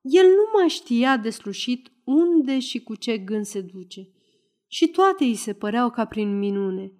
el 0.00 0.26
nu 0.26 0.58
mai 0.58 0.68
știa 0.68 1.16
deslușit 1.16 1.92
unde 2.04 2.58
și 2.58 2.82
cu 2.82 2.94
ce 2.94 3.18
gând 3.18 3.44
se 3.44 3.60
duce. 3.60 4.08
Și 4.66 4.88
toate 4.88 5.24
îi 5.24 5.34
se 5.34 5.52
păreau 5.52 5.90
ca 5.90 6.04
prin 6.04 6.38
minune. 6.38 6.92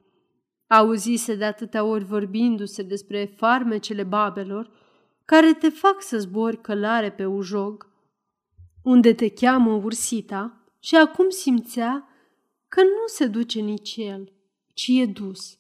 Auzise 0.67 1.35
de 1.35 1.45
atâtea 1.45 1.85
ori 1.85 2.05
vorbindu-se 2.05 2.83
despre 2.83 3.35
farmecele 3.37 4.03
babelor, 4.03 4.71
care 5.31 5.53
te 5.53 5.69
fac 5.69 6.03
să 6.03 6.19
zbori 6.19 6.61
călare 6.61 7.11
pe 7.11 7.25
ujog, 7.25 7.89
unde 8.83 9.15
te 9.15 9.29
cheamă 9.29 9.73
ursita, 9.73 10.65
și 10.79 10.97
acum 10.97 11.29
simțea 11.29 12.09
că 12.69 12.83
nu 12.83 13.07
se 13.07 13.27
duce 13.27 13.61
nici 13.61 13.97
el, 13.97 14.33
ci 14.75 14.87
e 14.89 15.07
dus. 15.07 15.59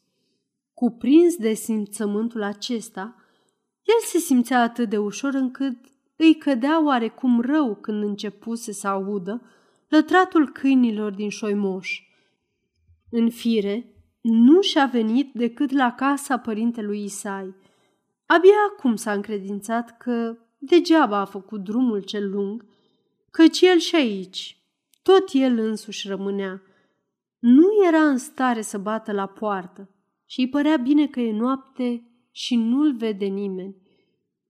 Cuprins 0.74 1.37
de 1.37 1.52
simțământul 1.52 2.42
acesta, 2.42 3.16
el 3.83 4.00
se 4.06 4.18
simțea 4.18 4.62
atât 4.62 4.88
de 4.88 4.98
ușor 4.98 5.35
încât 5.35 5.76
îi 6.16 6.35
cădea 6.35 6.85
oarecum 6.85 7.40
rău 7.40 7.74
când 7.74 8.02
începuse 8.02 8.72
să 8.72 8.88
audă 8.88 9.42
lătratul 9.88 10.52
câinilor 10.52 11.12
din 11.12 11.28
șoimoș. 11.28 12.00
În 13.11 13.30
fire, 13.30 13.94
nu 14.20 14.61
și-a 14.61 14.87
venit 14.87 15.33
decât 15.35 15.70
la 15.70 15.92
casa 15.92 16.38
părintelui 16.38 17.02
Isai. 17.02 17.54
Abia 18.32 18.54
acum 18.70 18.96
s-a 18.96 19.12
încredințat 19.12 19.96
că 19.96 20.38
degeaba 20.58 21.16
a 21.18 21.24
făcut 21.24 21.62
drumul 21.62 22.02
cel 22.02 22.30
lung, 22.30 22.64
căci 23.30 23.60
el 23.60 23.78
și 23.78 23.96
aici, 23.96 24.64
tot 25.02 25.28
el 25.32 25.58
însuși 25.58 26.08
rămânea. 26.08 26.62
nu 27.38 27.66
era 27.86 28.02
în 28.02 28.16
stare 28.16 28.60
să 28.60 28.78
bată 28.78 29.12
la 29.12 29.26
poartă 29.26 29.90
și 30.26 30.40
îi 30.40 30.48
părea 30.48 30.76
bine 30.76 31.06
că 31.06 31.20
e 31.20 31.32
noapte 31.32 32.04
și 32.30 32.56
nu-l 32.56 32.96
vede 32.96 33.24
nimeni. 33.24 33.76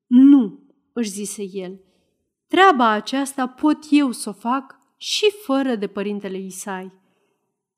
Nu, 0.06 0.66
își 0.92 1.10
zise 1.10 1.42
el, 1.52 1.80
treaba 2.46 2.88
aceasta 2.88 3.48
pot 3.48 3.78
eu 3.90 4.10
să 4.10 4.28
o 4.28 4.32
fac 4.32 4.78
și 4.96 5.30
fără 5.44 5.74
de 5.74 5.86
părintele 5.86 6.38
Isai. 6.38 6.92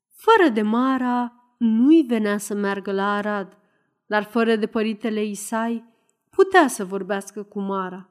Fără 0.09 0.49
de 0.49 0.61
Mara 0.61 1.33
nu-i 1.57 2.01
venea 2.07 2.37
să 2.37 2.53
meargă 2.53 2.91
la 2.91 3.13
Arad, 3.15 3.57
dar 4.05 4.23
fără 4.23 4.55
de 4.55 4.67
părintele 4.67 5.25
Isai 5.25 5.91
putea 6.35 6.67
să 6.67 6.85
vorbească 6.85 7.43
cu 7.43 7.59
Mara. 7.59 8.09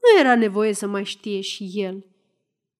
Nu 0.00 0.20
era 0.20 0.36
nevoie 0.36 0.72
să 0.72 0.86
mai 0.86 1.04
știe 1.04 1.40
și 1.40 1.70
el. 1.74 2.06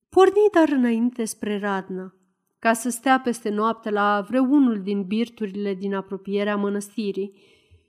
Porni 0.09 0.49
dar 0.53 0.69
înainte 0.69 1.25
spre 1.25 1.59
Radna, 1.59 2.13
ca 2.59 2.73
să 2.73 2.89
stea 2.89 3.19
peste 3.19 3.49
noapte 3.49 3.89
la 3.89 4.25
vreunul 4.27 4.81
din 4.81 5.03
birturile 5.03 5.73
din 5.73 5.93
apropierea 5.93 6.55
mănăstirii 6.55 7.33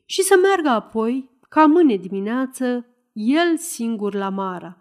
și 0.05 0.23
să 0.23 0.39
meargă 0.43 0.69
apoi, 0.69 1.31
ca 1.49 1.67
mâine 1.67 1.97
dimineață, 1.97 2.87
el 3.13 3.57
singur 3.57 4.15
la 4.15 4.29
Mara. 4.29 4.77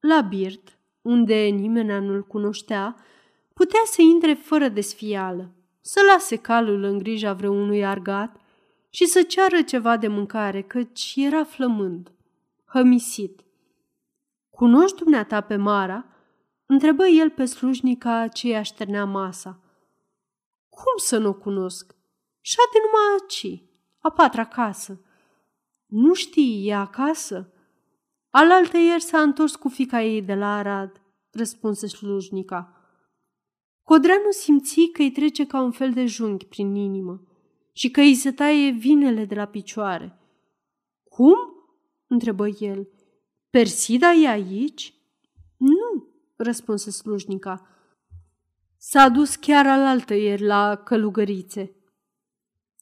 La 0.00 0.20
birt, 0.20 0.78
unde 1.02 1.34
nimeni 1.34 2.06
nu-l 2.06 2.22
cunoștea, 2.22 2.96
putea 3.54 3.80
să 3.84 4.02
intre 4.02 4.34
fără 4.34 4.68
desfială, 4.68 5.52
să 5.80 6.00
lase 6.12 6.36
calul 6.36 6.82
în 6.82 6.98
grija 6.98 7.32
vreunui 7.32 7.86
argat 7.86 8.41
și 8.94 9.06
să 9.06 9.22
ceară 9.22 9.62
ceva 9.62 9.96
de 9.96 10.08
mâncare, 10.08 10.62
căci 10.62 11.14
era 11.16 11.44
flămând, 11.44 12.12
hămisit. 12.64 13.44
Cunoști 14.50 14.96
dumneata 14.96 15.40
pe 15.40 15.56
Mara?" 15.56 16.06
întrebă 16.66 17.06
el 17.06 17.30
pe 17.30 17.44
slujnica 17.44 18.28
ce 18.28 18.56
așternea 18.56 19.04
masa. 19.04 19.60
Cum 20.68 20.96
să 20.96 21.18
nu 21.18 21.28
o 21.28 21.34
cunosc? 21.34 21.96
Șade 22.40 22.78
numai 22.84 23.18
aici, 23.20 23.62
a 23.98 24.10
patra 24.10 24.44
casă. 24.44 25.04
Nu 25.86 26.14
știi, 26.14 26.68
e 26.68 26.74
acasă? 26.74 27.52
Alaltă 28.30 28.76
ieri 28.76 29.02
s-a 29.02 29.20
întors 29.20 29.56
cu 29.56 29.68
fica 29.68 30.02
ei 30.02 30.22
de 30.22 30.34
la 30.34 30.56
Arad, 30.56 31.02
răspunse 31.30 31.86
slujnica. 31.86 32.76
Codreanu 33.82 34.30
simți 34.30 34.88
că 34.92 35.02
îi 35.02 35.10
trece 35.10 35.46
ca 35.46 35.60
un 35.60 35.70
fel 35.70 35.92
de 35.92 36.06
junghi 36.06 36.46
prin 36.46 36.74
inimă 36.74 37.31
și 37.72 37.90
că 37.90 38.00
îi 38.00 38.14
se 38.14 38.32
taie 38.32 38.70
vinele 38.70 39.24
de 39.24 39.34
la 39.34 39.46
picioare. 39.46 40.18
Cum? 41.04 41.36
întrebă 42.06 42.48
el. 42.48 42.88
Persida 43.50 44.12
e 44.12 44.28
aici? 44.28 44.94
Nu, 45.56 46.08
răspunse 46.36 46.90
slujnica. 46.90 47.66
S-a 48.76 49.08
dus 49.08 49.36
chiar 49.36 49.66
alaltă 49.66 50.14
ieri 50.14 50.42
la 50.42 50.76
călugărițe. 50.76 51.76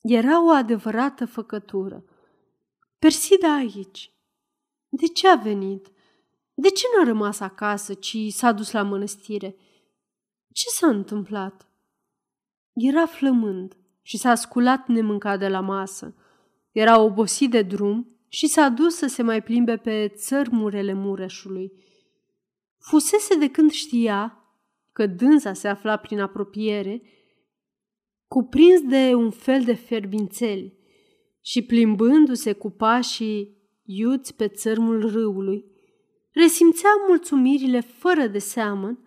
Era 0.02 0.44
o 0.44 0.48
adevărată 0.48 1.26
făcătură. 1.26 2.04
Persida 2.98 3.54
aici. 3.54 4.14
De 4.88 5.06
ce 5.06 5.28
a 5.28 5.34
venit? 5.34 5.92
De 6.54 6.68
ce 6.68 6.84
n-a 6.96 7.04
rămas 7.04 7.40
acasă, 7.40 7.94
ci 7.94 8.16
s-a 8.30 8.52
dus 8.52 8.72
la 8.72 8.82
mănăstire? 8.82 9.56
Ce 10.52 10.68
s-a 10.68 10.86
întâmplat? 10.86 11.68
Era 12.72 13.06
flămând 13.06 13.79
și 14.10 14.16
s-a 14.16 14.34
sculat 14.34 14.88
nemâncat 14.88 15.38
de 15.38 15.48
la 15.48 15.60
masă. 15.60 16.14
Era 16.72 17.00
obosit 17.00 17.50
de 17.50 17.62
drum 17.62 18.16
și 18.28 18.46
s-a 18.46 18.68
dus 18.68 18.94
să 18.94 19.06
se 19.06 19.22
mai 19.22 19.42
plimbe 19.42 19.76
pe 19.76 20.08
țărmurele 20.08 20.92
Mureșului. 20.92 21.72
Fusese 22.78 23.38
de 23.38 23.50
când 23.50 23.70
știa 23.70 24.44
că 24.92 25.06
dânsa 25.06 25.52
se 25.52 25.68
afla 25.68 25.96
prin 25.96 26.20
apropiere, 26.20 27.02
cuprins 28.28 28.80
de 28.80 29.14
un 29.14 29.30
fel 29.30 29.64
de 29.64 29.74
ferbințeli 29.74 30.78
și 31.40 31.62
plimbându-se 31.62 32.52
cu 32.52 32.70
pașii 32.70 33.56
iuți 33.82 34.36
pe 34.36 34.48
țărmul 34.48 35.10
râului, 35.10 35.64
resimțea 36.30 36.90
mulțumirile 37.08 37.80
fără 37.80 38.26
de 38.26 38.38
seamăn 38.38 38.98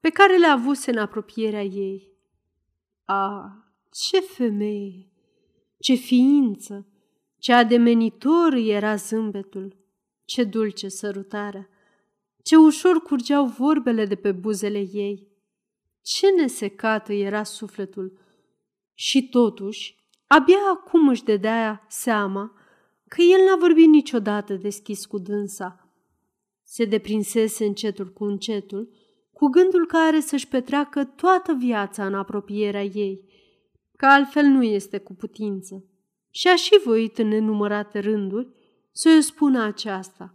pe 0.00 0.08
care 0.10 0.36
le 0.36 0.46
avuse 0.46 0.90
în 0.90 0.98
apropierea 0.98 1.62
ei. 1.62 2.08
A, 3.04 3.60
ce 3.96 4.20
femeie! 4.20 5.10
Ce 5.78 5.94
ființă! 5.94 6.86
Ce 7.38 7.52
ademenitor 7.52 8.52
era 8.52 8.96
zâmbetul! 8.96 9.76
Ce 10.24 10.44
dulce 10.44 10.88
sărutarea! 10.88 11.68
Ce 12.42 12.56
ușor 12.56 13.02
curgeau 13.02 13.46
vorbele 13.46 14.06
de 14.06 14.14
pe 14.14 14.32
buzele 14.32 14.78
ei! 14.78 15.28
Ce 16.02 16.30
nesecată 16.30 17.12
era 17.12 17.42
sufletul! 17.42 18.18
Și 18.94 19.28
totuși, 19.28 19.96
abia 20.26 20.58
acum 20.72 21.08
își 21.08 21.24
dădea 21.24 21.86
seama 21.88 22.52
că 23.08 23.22
el 23.22 23.44
n-a 23.48 23.56
vorbit 23.56 23.88
niciodată 23.88 24.54
deschis 24.54 25.06
cu 25.06 25.18
dânsa. 25.18 25.90
Se 26.62 26.84
deprinsese 26.84 27.64
încetul 27.64 28.12
cu 28.12 28.24
încetul, 28.24 28.90
cu 29.32 29.46
gândul 29.46 29.86
că 29.86 29.96
are 29.96 30.20
să-și 30.20 30.48
petreacă 30.48 31.04
toată 31.04 31.54
viața 31.54 32.06
în 32.06 32.14
apropierea 32.14 32.84
ei, 32.84 33.25
că 33.96 34.06
altfel 34.06 34.44
nu 34.44 34.62
este 34.62 34.98
cu 34.98 35.14
putință. 35.14 35.84
Și 36.30 36.48
a 36.48 36.56
și 36.56 36.80
voit 36.84 37.18
în 37.18 37.28
nenumărate 37.28 37.98
rânduri 37.98 38.48
să-i 38.92 39.22
spună 39.22 39.62
aceasta. 39.62 40.34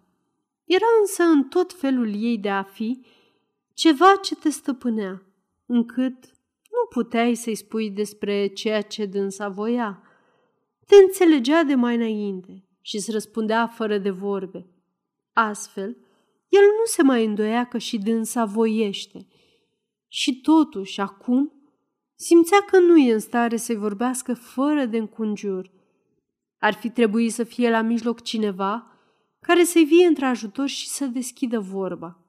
Era 0.66 0.86
însă 1.00 1.24
în 1.24 1.44
tot 1.44 1.74
felul 1.74 2.14
ei 2.24 2.38
de 2.38 2.50
a 2.50 2.64
fi 2.64 3.06
ceva 3.74 4.16
ce 4.22 4.36
te 4.36 4.50
stăpânea, 4.50 5.24
încât 5.66 6.26
nu 6.72 6.88
puteai 6.90 7.36
să-i 7.36 7.56
spui 7.56 7.90
despre 7.90 8.48
ceea 8.48 8.82
ce 8.82 9.06
dânsa 9.06 9.50
voia. 9.50 10.02
Te 10.86 10.96
înțelegea 10.96 11.64
de 11.64 11.76
mai 11.76 11.96
înainte 11.96 12.66
și 12.82 12.96
îți 12.96 13.12
răspundea 13.12 13.68
fără 13.68 13.98
de 13.98 14.10
vorbe. 14.10 14.66
Astfel, 15.34 15.98
el 16.50 16.62
nu 16.80 16.86
se 16.86 17.04
mai 17.04 17.26
îndoia 17.26 17.66
că 17.66 17.78
și 17.78 17.98
dânsa 17.98 18.46
voiește. 18.46 19.28
Și 20.08 20.42
totuși, 20.42 21.02
acum, 21.02 21.61
simțea 22.22 22.62
că 22.62 22.80
nu 22.80 22.98
e 22.98 23.14
în 23.14 23.20
stare 23.20 23.56
să-i 23.56 23.76
vorbească 23.76 24.34
fără 24.34 24.86
de 24.86 24.98
încunjur. 24.98 25.72
Ar 26.58 26.74
fi 26.74 26.90
trebuit 26.90 27.34
să 27.34 27.44
fie 27.44 27.70
la 27.70 27.82
mijloc 27.82 28.22
cineva 28.22 28.92
care 29.40 29.64
să-i 29.64 29.84
vie 29.84 30.06
într-ajutor 30.06 30.68
și 30.68 30.88
să 30.88 31.06
deschidă 31.06 31.60
vorba. 31.60 32.26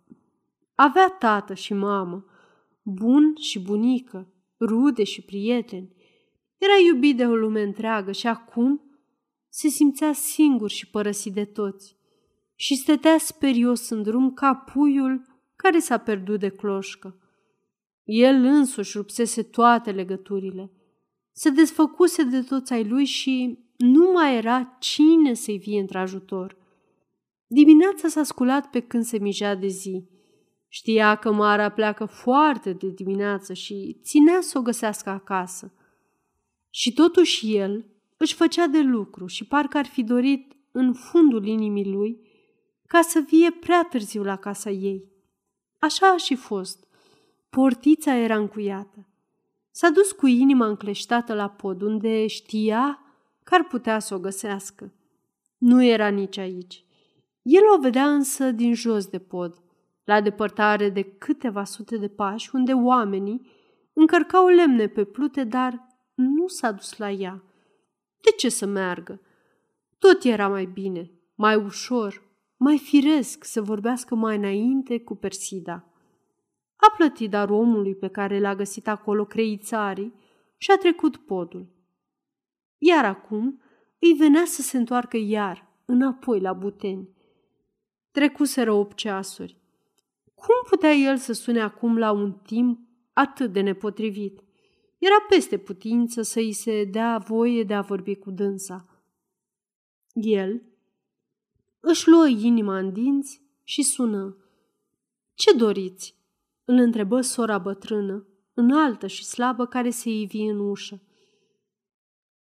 Avea 0.74 1.08
tată 1.08 1.54
și 1.54 1.74
mamă, 1.74 2.24
bun 2.82 3.36
și 3.36 3.60
bunică, 3.60 4.32
rude 4.60 5.04
și 5.04 5.22
prieteni. 5.22 5.96
Era 6.58 6.86
iubit 6.86 7.16
de 7.16 7.26
o 7.26 7.34
lume 7.34 7.62
întreagă 7.62 8.12
și 8.12 8.26
acum 8.26 8.80
se 9.48 9.68
simțea 9.68 10.12
singur 10.12 10.70
și 10.70 10.90
părăsit 10.90 11.34
de 11.34 11.44
toți 11.44 11.96
și 12.54 12.76
stătea 12.76 13.18
sperios 13.18 13.88
în 13.88 14.02
drum 14.02 14.32
ca 14.32 14.54
puiul 14.54 15.26
care 15.56 15.78
s-a 15.78 15.98
pierdut 15.98 16.40
de 16.40 16.48
cloșcă. 16.48 17.21
El 18.04 18.44
însuși 18.44 18.96
rupsese 18.96 19.42
toate 19.42 19.90
legăturile. 19.90 20.70
Se 21.32 21.50
desfăcuse 21.50 22.22
de 22.22 22.42
toți 22.42 22.72
ai 22.72 22.84
lui 22.84 23.04
și 23.04 23.58
nu 23.76 24.10
mai 24.12 24.36
era 24.36 24.76
cine 24.80 25.34
să-i 25.34 25.58
vie 25.58 25.80
într-ajutor. 25.80 26.56
Dimineața 27.46 28.08
s-a 28.08 28.22
sculat 28.22 28.70
pe 28.70 28.80
când 28.80 29.04
se 29.04 29.18
mijea 29.18 29.54
de 29.54 29.66
zi. 29.66 30.04
Știa 30.68 31.14
că 31.14 31.32
Mara 31.32 31.68
pleacă 31.68 32.04
foarte 32.04 32.72
de 32.72 32.88
dimineață 32.88 33.52
și 33.52 33.98
ținea 34.02 34.40
să 34.40 34.58
o 34.58 34.62
găsească 34.62 35.10
acasă. 35.10 35.72
Și 36.70 36.92
totuși 36.92 37.56
el 37.56 37.84
își 38.16 38.34
făcea 38.34 38.66
de 38.66 38.80
lucru 38.80 39.26
și 39.26 39.44
parcă 39.44 39.78
ar 39.78 39.86
fi 39.86 40.02
dorit 40.02 40.56
în 40.70 40.92
fundul 40.92 41.46
inimii 41.46 41.90
lui 41.90 42.20
ca 42.86 43.00
să 43.00 43.24
vie 43.26 43.50
prea 43.50 43.86
târziu 43.90 44.22
la 44.22 44.36
casa 44.36 44.70
ei. 44.70 45.04
Așa 45.78 46.06
a 46.06 46.16
și 46.16 46.34
fost. 46.34 46.81
Portița 47.56 48.14
era 48.14 48.36
încuiată. 48.36 49.06
S-a 49.70 49.88
dus 49.88 50.12
cu 50.12 50.26
inima 50.26 50.66
încleștată 50.66 51.34
la 51.34 51.48
pod, 51.48 51.82
unde 51.82 52.26
știa 52.26 52.98
că 53.42 53.54
ar 53.54 53.64
putea 53.64 53.98
să 53.98 54.14
o 54.14 54.18
găsească. 54.18 54.92
Nu 55.58 55.84
era 55.84 56.08
nici 56.08 56.38
aici. 56.38 56.84
El 57.42 57.62
o 57.76 57.80
vedea 57.80 58.12
însă 58.12 58.50
din 58.50 58.74
jos 58.74 59.06
de 59.06 59.18
pod, 59.18 59.62
la 60.04 60.20
depărtare 60.20 60.88
de 60.88 61.02
câteva 61.02 61.64
sute 61.64 61.96
de 61.96 62.08
pași, 62.08 62.50
unde 62.54 62.72
oamenii 62.72 63.46
încărcau 63.92 64.46
lemne 64.46 64.86
pe 64.86 65.04
plute, 65.04 65.44
dar 65.44 65.86
nu 66.14 66.48
s-a 66.48 66.70
dus 66.70 66.96
la 66.96 67.10
ea. 67.10 67.42
De 68.20 68.30
ce 68.30 68.48
să 68.48 68.66
meargă? 68.66 69.20
Tot 69.98 70.24
era 70.24 70.48
mai 70.48 70.64
bine, 70.64 71.10
mai 71.34 71.56
ușor, 71.56 72.22
mai 72.56 72.78
firesc 72.78 73.44
să 73.44 73.62
vorbească 73.62 74.14
mai 74.14 74.36
înainte 74.36 75.00
cu 75.00 75.14
Persida. 75.14 75.91
A 76.88 76.94
plătit 76.96 77.30
dar 77.30 77.50
omului 77.50 77.94
pe 77.94 78.08
care 78.08 78.40
l-a 78.40 78.54
găsit 78.54 78.88
acolo 78.88 79.24
creițarii 79.24 80.14
și 80.56 80.70
a 80.70 80.76
trecut 80.76 81.16
podul. 81.16 81.66
Iar 82.78 83.04
acum 83.04 83.62
îi 83.98 84.12
venea 84.12 84.44
să 84.44 84.62
se 84.62 84.76
întoarcă 84.76 85.16
iar, 85.16 85.68
înapoi 85.84 86.40
la 86.40 86.52
Buteni. 86.52 87.08
Trecuseră 88.10 88.72
opt 88.72 88.96
ceasuri. 88.96 89.60
Cum 90.34 90.54
putea 90.68 90.92
el 90.92 91.16
să 91.16 91.32
sune 91.32 91.60
acum 91.60 91.98
la 91.98 92.10
un 92.10 92.32
timp 92.32 92.80
atât 93.12 93.52
de 93.52 93.60
nepotrivit? 93.60 94.42
era 94.98 95.20
peste 95.28 95.58
putință 95.58 96.22
să 96.22 96.38
îi 96.38 96.52
se 96.52 96.84
dea 96.84 97.18
voie 97.18 97.62
de 97.64 97.74
a 97.74 97.80
vorbi 97.80 98.16
cu 98.16 98.30
dânsa. 98.30 99.04
El 100.12 100.62
își 101.80 102.08
luă 102.08 102.26
inima 102.26 102.78
în 102.78 102.92
dinți 102.92 103.42
și 103.62 103.82
sună. 103.82 104.36
Ce 105.34 105.52
doriți?" 105.52 106.21
Îl 106.64 106.76
întrebă 106.76 107.20
sora 107.20 107.58
bătrână, 107.58 108.26
înaltă 108.54 109.06
și 109.06 109.24
slabă, 109.24 109.66
care 109.66 109.90
se 109.90 110.10
ivi 110.10 110.42
în 110.42 110.58
ușă. 110.58 111.02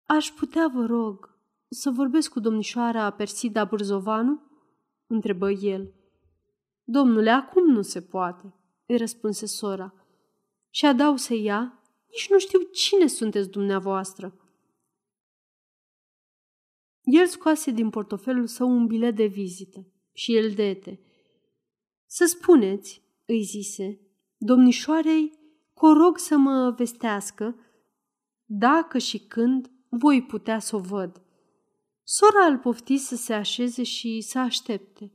Aș 0.02 0.30
putea, 0.30 0.70
vă 0.74 0.86
rog, 0.86 1.38
să 1.68 1.90
vorbesc 1.90 2.30
cu 2.30 2.40
domnișoara 2.40 3.10
Persida 3.10 3.64
Bârzovanu?" 3.64 4.42
întrebă 5.06 5.50
el. 5.50 5.94
Domnule, 6.84 7.30
acum 7.30 7.70
nu 7.70 7.82
se 7.82 8.02
poate, 8.02 8.54
îi 8.86 8.96
răspunse 8.96 9.46
sora. 9.46 9.94
Și 10.70 10.86
adau 10.86 11.16
să 11.16 11.34
ea, 11.34 11.82
nici 12.10 12.30
nu 12.30 12.38
știu 12.38 12.60
cine 12.60 13.06
sunteți 13.06 13.50
dumneavoastră. 13.50 14.40
El 17.02 17.26
scoase 17.26 17.70
din 17.70 17.90
portofelul 17.90 18.46
său 18.46 18.68
un 18.68 18.86
bilet 18.86 19.16
de 19.16 19.26
vizită 19.26 19.86
și 20.12 20.36
el 20.36 20.50
dete. 20.50 21.00
Să 22.06 22.24
spuneți, 22.24 23.02
îi 23.26 23.42
zise, 23.42 24.00
domnișoarei, 24.38 25.32
că 25.74 25.86
rog 25.92 26.18
să 26.18 26.36
mă 26.36 26.74
vestească 26.76 27.56
dacă 28.44 28.98
și 28.98 29.18
când 29.18 29.70
voi 29.88 30.22
putea 30.22 30.58
să 30.58 30.76
o 30.76 30.78
văd. 30.78 31.22
Sora 32.02 32.44
îl 32.46 32.58
pofti 32.58 32.96
să 32.96 33.16
se 33.16 33.32
așeze 33.32 33.82
și 33.82 34.20
să 34.20 34.38
aștepte. 34.38 35.12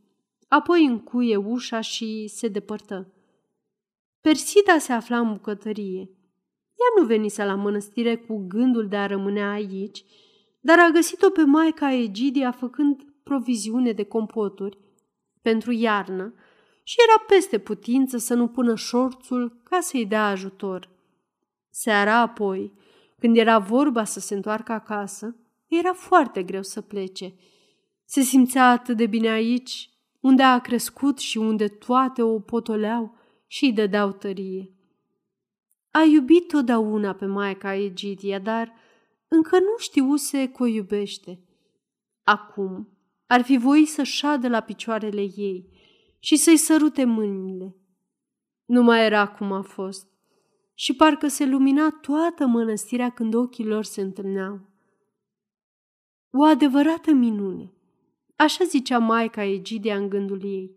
Apoi 0.47 0.85
încuie 0.85 1.35
ușa 1.35 1.81
și 1.81 2.27
se 2.27 2.47
depărtă. 2.47 3.13
Persida 4.21 4.77
se 4.77 4.93
afla 4.93 5.19
în 5.19 5.33
bucătărie. 5.33 6.09
Ea 6.75 7.01
nu 7.01 7.05
venise 7.05 7.45
la 7.45 7.55
mănăstire 7.55 8.15
cu 8.15 8.45
gândul 8.47 8.87
de 8.87 8.95
a 8.95 9.05
rămâne 9.05 9.43
aici, 9.43 10.03
dar 10.59 10.79
a 10.79 10.89
găsit-o 10.89 11.29
pe 11.29 11.43
maica 11.43 11.93
Egidia 11.93 12.51
făcând 12.51 13.01
proviziune 13.23 13.91
de 13.91 14.03
compoturi 14.03 14.77
pentru 15.41 15.71
iarnă 15.71 16.33
și 16.83 16.95
era 17.07 17.23
peste 17.27 17.57
putință 17.57 18.17
să 18.17 18.33
nu 18.33 18.47
pună 18.47 18.75
șorțul 18.75 19.61
ca 19.63 19.79
să-i 19.79 20.05
dea 20.05 20.25
ajutor. 20.27 20.89
Seara 21.69 22.19
apoi, 22.19 22.73
când 23.19 23.37
era 23.37 23.59
vorba 23.59 24.03
să 24.03 24.19
se 24.19 24.35
întoarcă 24.35 24.71
acasă, 24.71 25.35
era 25.67 25.93
foarte 25.93 26.43
greu 26.43 26.63
să 26.63 26.81
plece. 26.81 27.35
Se 28.05 28.21
simțea 28.21 28.69
atât 28.69 28.97
de 28.97 29.05
bine 29.05 29.29
aici, 29.29 29.89
unde 30.19 30.43
a 30.43 30.59
crescut 30.59 31.17
și 31.17 31.37
unde 31.37 31.67
toate 31.67 32.21
o 32.21 32.39
potoleau 32.39 33.15
și 33.47 33.65
îi 33.65 33.73
dădeau 33.73 34.11
tărie. 34.11 34.73
A 35.91 36.01
iubit 36.01 36.47
totdeauna 36.47 37.13
pe 37.13 37.25
maica 37.25 37.73
Egidia, 37.73 38.39
dar 38.39 38.73
încă 39.27 39.59
nu 39.59 39.77
știuse 39.77 40.47
că 40.47 40.63
o 40.63 40.65
iubește. 40.65 41.39
Acum 42.23 42.97
ar 43.27 43.41
fi 43.41 43.57
voit 43.57 43.87
să 43.87 44.03
șadă 44.03 44.47
la 44.47 44.59
picioarele 44.59 45.21
ei 45.21 45.69
și 46.23 46.35
să-i 46.35 46.57
sărute 46.57 47.03
mâinile. 47.03 47.75
Nu 48.65 48.83
mai 48.83 49.05
era 49.05 49.27
cum 49.27 49.51
a 49.51 49.61
fost 49.61 50.07
și 50.73 50.95
parcă 50.95 51.27
se 51.27 51.45
lumina 51.45 51.89
toată 52.01 52.45
mănăstirea 52.45 53.09
când 53.09 53.33
ochii 53.33 53.65
lor 53.65 53.83
se 53.83 54.01
întâlneau. 54.01 54.59
O 56.31 56.43
adevărată 56.43 57.11
minune, 57.11 57.71
așa 58.35 58.63
zicea 58.63 58.97
maica 58.97 59.43
Egidia 59.43 59.95
în 59.95 60.09
gândul 60.09 60.43
ei. 60.43 60.75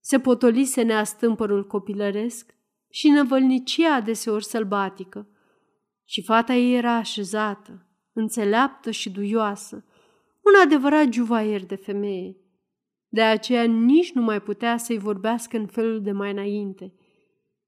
Se 0.00 0.20
potolise 0.20 0.82
neastâmpărul 0.82 1.66
copilăresc 1.66 2.54
și 2.88 3.08
năvălnicia 3.08 3.94
adeseori 3.94 4.44
sălbatică. 4.44 5.28
Și 6.04 6.22
fata 6.22 6.54
ei 6.54 6.74
era 6.74 6.92
așezată, 6.92 7.86
înțeleaptă 8.12 8.90
și 8.90 9.10
duioasă, 9.10 9.84
un 10.40 10.52
adevărat 10.62 11.12
juvaier 11.12 11.66
de 11.66 11.76
femeie. 11.76 12.36
De 13.14 13.22
aceea 13.22 13.64
nici 13.64 14.12
nu 14.12 14.22
mai 14.22 14.42
putea 14.42 14.76
să-i 14.76 14.98
vorbească 14.98 15.56
în 15.56 15.66
felul 15.66 16.02
de 16.02 16.12
mai 16.12 16.30
înainte. 16.30 16.94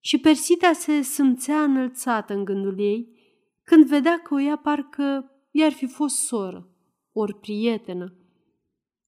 Și 0.01 0.19
Persida 0.19 0.73
se 0.73 1.01
simțea 1.01 1.63
înălțată 1.63 2.35
în 2.35 2.45
gândul 2.45 2.81
ei 2.81 3.19
când 3.63 3.87
vedea 3.87 4.19
că 4.19 4.35
o 4.35 4.39
ia 4.39 4.57
parcă 4.57 5.33
i-ar 5.51 5.73
fi 5.73 5.87
fost 5.87 6.17
soră, 6.17 6.69
ori 7.13 7.35
prietenă. 7.35 8.15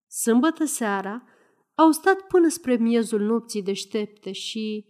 Sâmbătă 0.08 0.64
seara 0.64 1.24
au 1.74 1.90
stat 1.90 2.20
până 2.20 2.48
spre 2.48 2.76
miezul 2.76 3.20
nopții 3.20 3.62
deștepte 3.62 4.32
și 4.32 4.86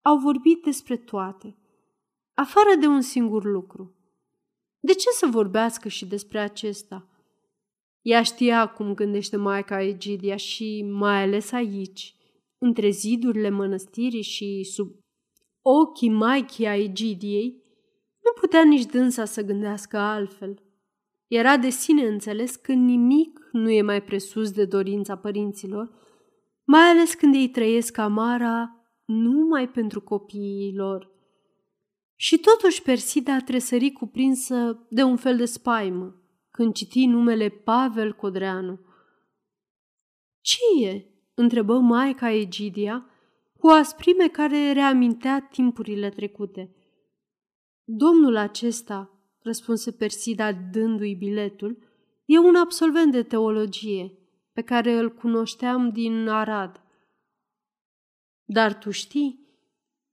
au 0.00 0.18
vorbit 0.18 0.62
despre 0.62 0.96
toate, 0.96 1.56
afară 2.34 2.74
de 2.80 2.86
un 2.86 3.00
singur 3.00 3.44
lucru. 3.44 3.94
De 4.80 4.92
ce 4.92 5.10
să 5.10 5.26
vorbească 5.26 5.88
și 5.88 6.06
despre 6.06 6.38
acesta? 6.38 7.08
Ea 8.04 8.22
știa 8.22 8.66
cum 8.66 8.94
gândește 8.94 9.36
Maica 9.36 9.82
Egidia 9.82 10.36
și 10.36 10.86
mai 10.90 11.22
ales 11.22 11.52
aici, 11.52 12.16
între 12.58 12.90
zidurile 12.90 13.48
mănăstirii 13.48 14.22
și 14.22 14.64
sub 14.64 14.88
ochii 15.62 16.08
Maicii 16.08 16.66
a 16.66 16.76
Egidiei, 16.76 17.62
nu 18.22 18.40
putea 18.40 18.64
nici 18.64 18.84
dânsa 18.84 19.24
să 19.24 19.42
gândească 19.42 19.96
altfel. 19.96 20.62
Era 21.26 21.56
de 21.56 21.68
sine 21.68 22.06
înțeles 22.06 22.56
că 22.56 22.72
nimic 22.72 23.40
nu 23.52 23.70
e 23.70 23.82
mai 23.82 24.02
presus 24.02 24.50
de 24.50 24.64
dorința 24.64 25.16
părinților, 25.16 25.90
mai 26.64 26.88
ales 26.88 27.14
când 27.14 27.34
ei 27.34 27.48
trăiesc 27.48 27.98
amara 27.98 28.86
numai 29.04 29.68
pentru 29.68 30.00
copiii 30.00 30.74
lor. 30.76 31.12
Și 32.16 32.38
totuși 32.38 32.82
Persida 32.82 33.34
a 33.34 33.40
tresări 33.40 33.90
cuprinsă 33.90 34.86
de 34.90 35.02
un 35.02 35.16
fel 35.16 35.36
de 35.36 35.44
spaimă 35.44 36.18
când 36.54 36.74
citi 36.74 37.06
numele 37.06 37.48
Pavel 37.48 38.12
Codreanu. 38.12 38.80
Ce 40.40 40.84
e?" 40.84 41.06
întrebă 41.34 41.78
maica 41.78 42.30
Egidia 42.30 43.06
cu 43.58 43.66
o 43.66 43.70
asprime 43.70 44.28
care 44.28 44.72
reamintea 44.72 45.40
timpurile 45.40 46.10
trecute. 46.10 46.74
Domnul 47.84 48.36
acesta, 48.36 49.10
răspunse 49.38 49.92
Persida 49.92 50.52
dându-i 50.52 51.14
biletul, 51.14 51.78
e 52.24 52.38
un 52.38 52.54
absolvent 52.54 53.12
de 53.12 53.22
teologie 53.22 54.18
pe 54.52 54.62
care 54.62 54.92
îl 54.92 55.10
cunoșteam 55.10 55.90
din 55.90 56.28
Arad. 56.28 56.82
Dar 58.44 58.78
tu 58.78 58.90
știi? 58.90 59.48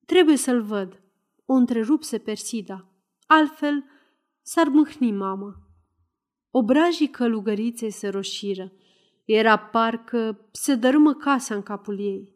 Trebuie 0.05 0.35
să-l 0.35 0.61
văd. 0.61 1.03
O 1.45 1.53
întrerupse 1.53 2.17
Persida. 2.17 2.89
Altfel 3.27 3.83
s-ar 4.41 4.67
mâhni 4.67 5.11
mama. 5.11 5.70
Obrajii 6.51 7.09
călugăriței 7.09 7.91
se 7.91 8.07
roșiră. 8.07 8.71
Era 9.25 9.57
parcă 9.57 10.47
se 10.51 10.75
dărâmă 10.75 11.13
casa 11.13 11.55
în 11.55 11.61
capul 11.61 11.99
ei. 11.99 12.33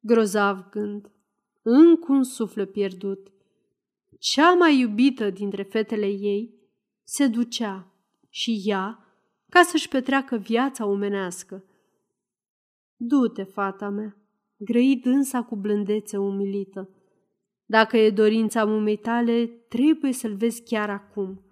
Grozav 0.00 0.68
gând. 0.70 1.10
Încă 1.62 2.12
un 2.12 2.22
suflet 2.22 2.72
pierdut. 2.72 3.32
Cea 4.18 4.54
mai 4.54 4.78
iubită 4.78 5.30
dintre 5.30 5.62
fetele 5.62 6.06
ei 6.06 6.54
se 7.04 7.26
ducea 7.26 7.92
și 8.28 8.62
ea 8.64 9.06
ca 9.48 9.62
să-și 9.62 9.88
petreacă 9.88 10.36
viața 10.36 10.86
omenească. 10.86 11.64
Du-te, 12.96 13.42
fata 13.42 13.88
mea, 13.88 14.16
grăi 14.56 14.96
dânsa 14.96 15.42
cu 15.42 15.56
blândețe 15.56 16.16
umilită. 16.16 16.90
Dacă 17.64 17.96
e 17.96 18.10
dorința 18.10 18.64
mumei 18.64 18.96
tale, 18.96 19.46
trebuie 19.46 20.12
să-l 20.12 20.34
vezi 20.34 20.62
chiar 20.62 20.90
acum. 20.90 21.45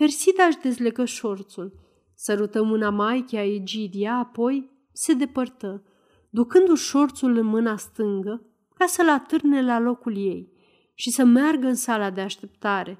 Persida 0.00 0.44
își 0.44 0.58
dezlegă 0.58 1.04
șorțul, 1.04 1.72
sărută 2.14 2.62
mâna 2.62 2.90
Maichea 2.90 3.44
Egidia, 3.44 4.14
apoi 4.14 4.70
se 4.92 5.12
depărtă, 5.12 5.84
ducându-și 6.30 6.88
șorțul 6.88 7.36
în 7.36 7.46
mâna 7.46 7.76
stângă 7.76 8.42
ca 8.74 8.86
să-l 8.86 9.08
atârne 9.08 9.62
la 9.62 9.78
locul 9.78 10.16
ei 10.16 10.52
și 10.94 11.10
să 11.10 11.24
meargă 11.24 11.66
în 11.66 11.74
sala 11.74 12.10
de 12.10 12.20
așteptare. 12.20 12.98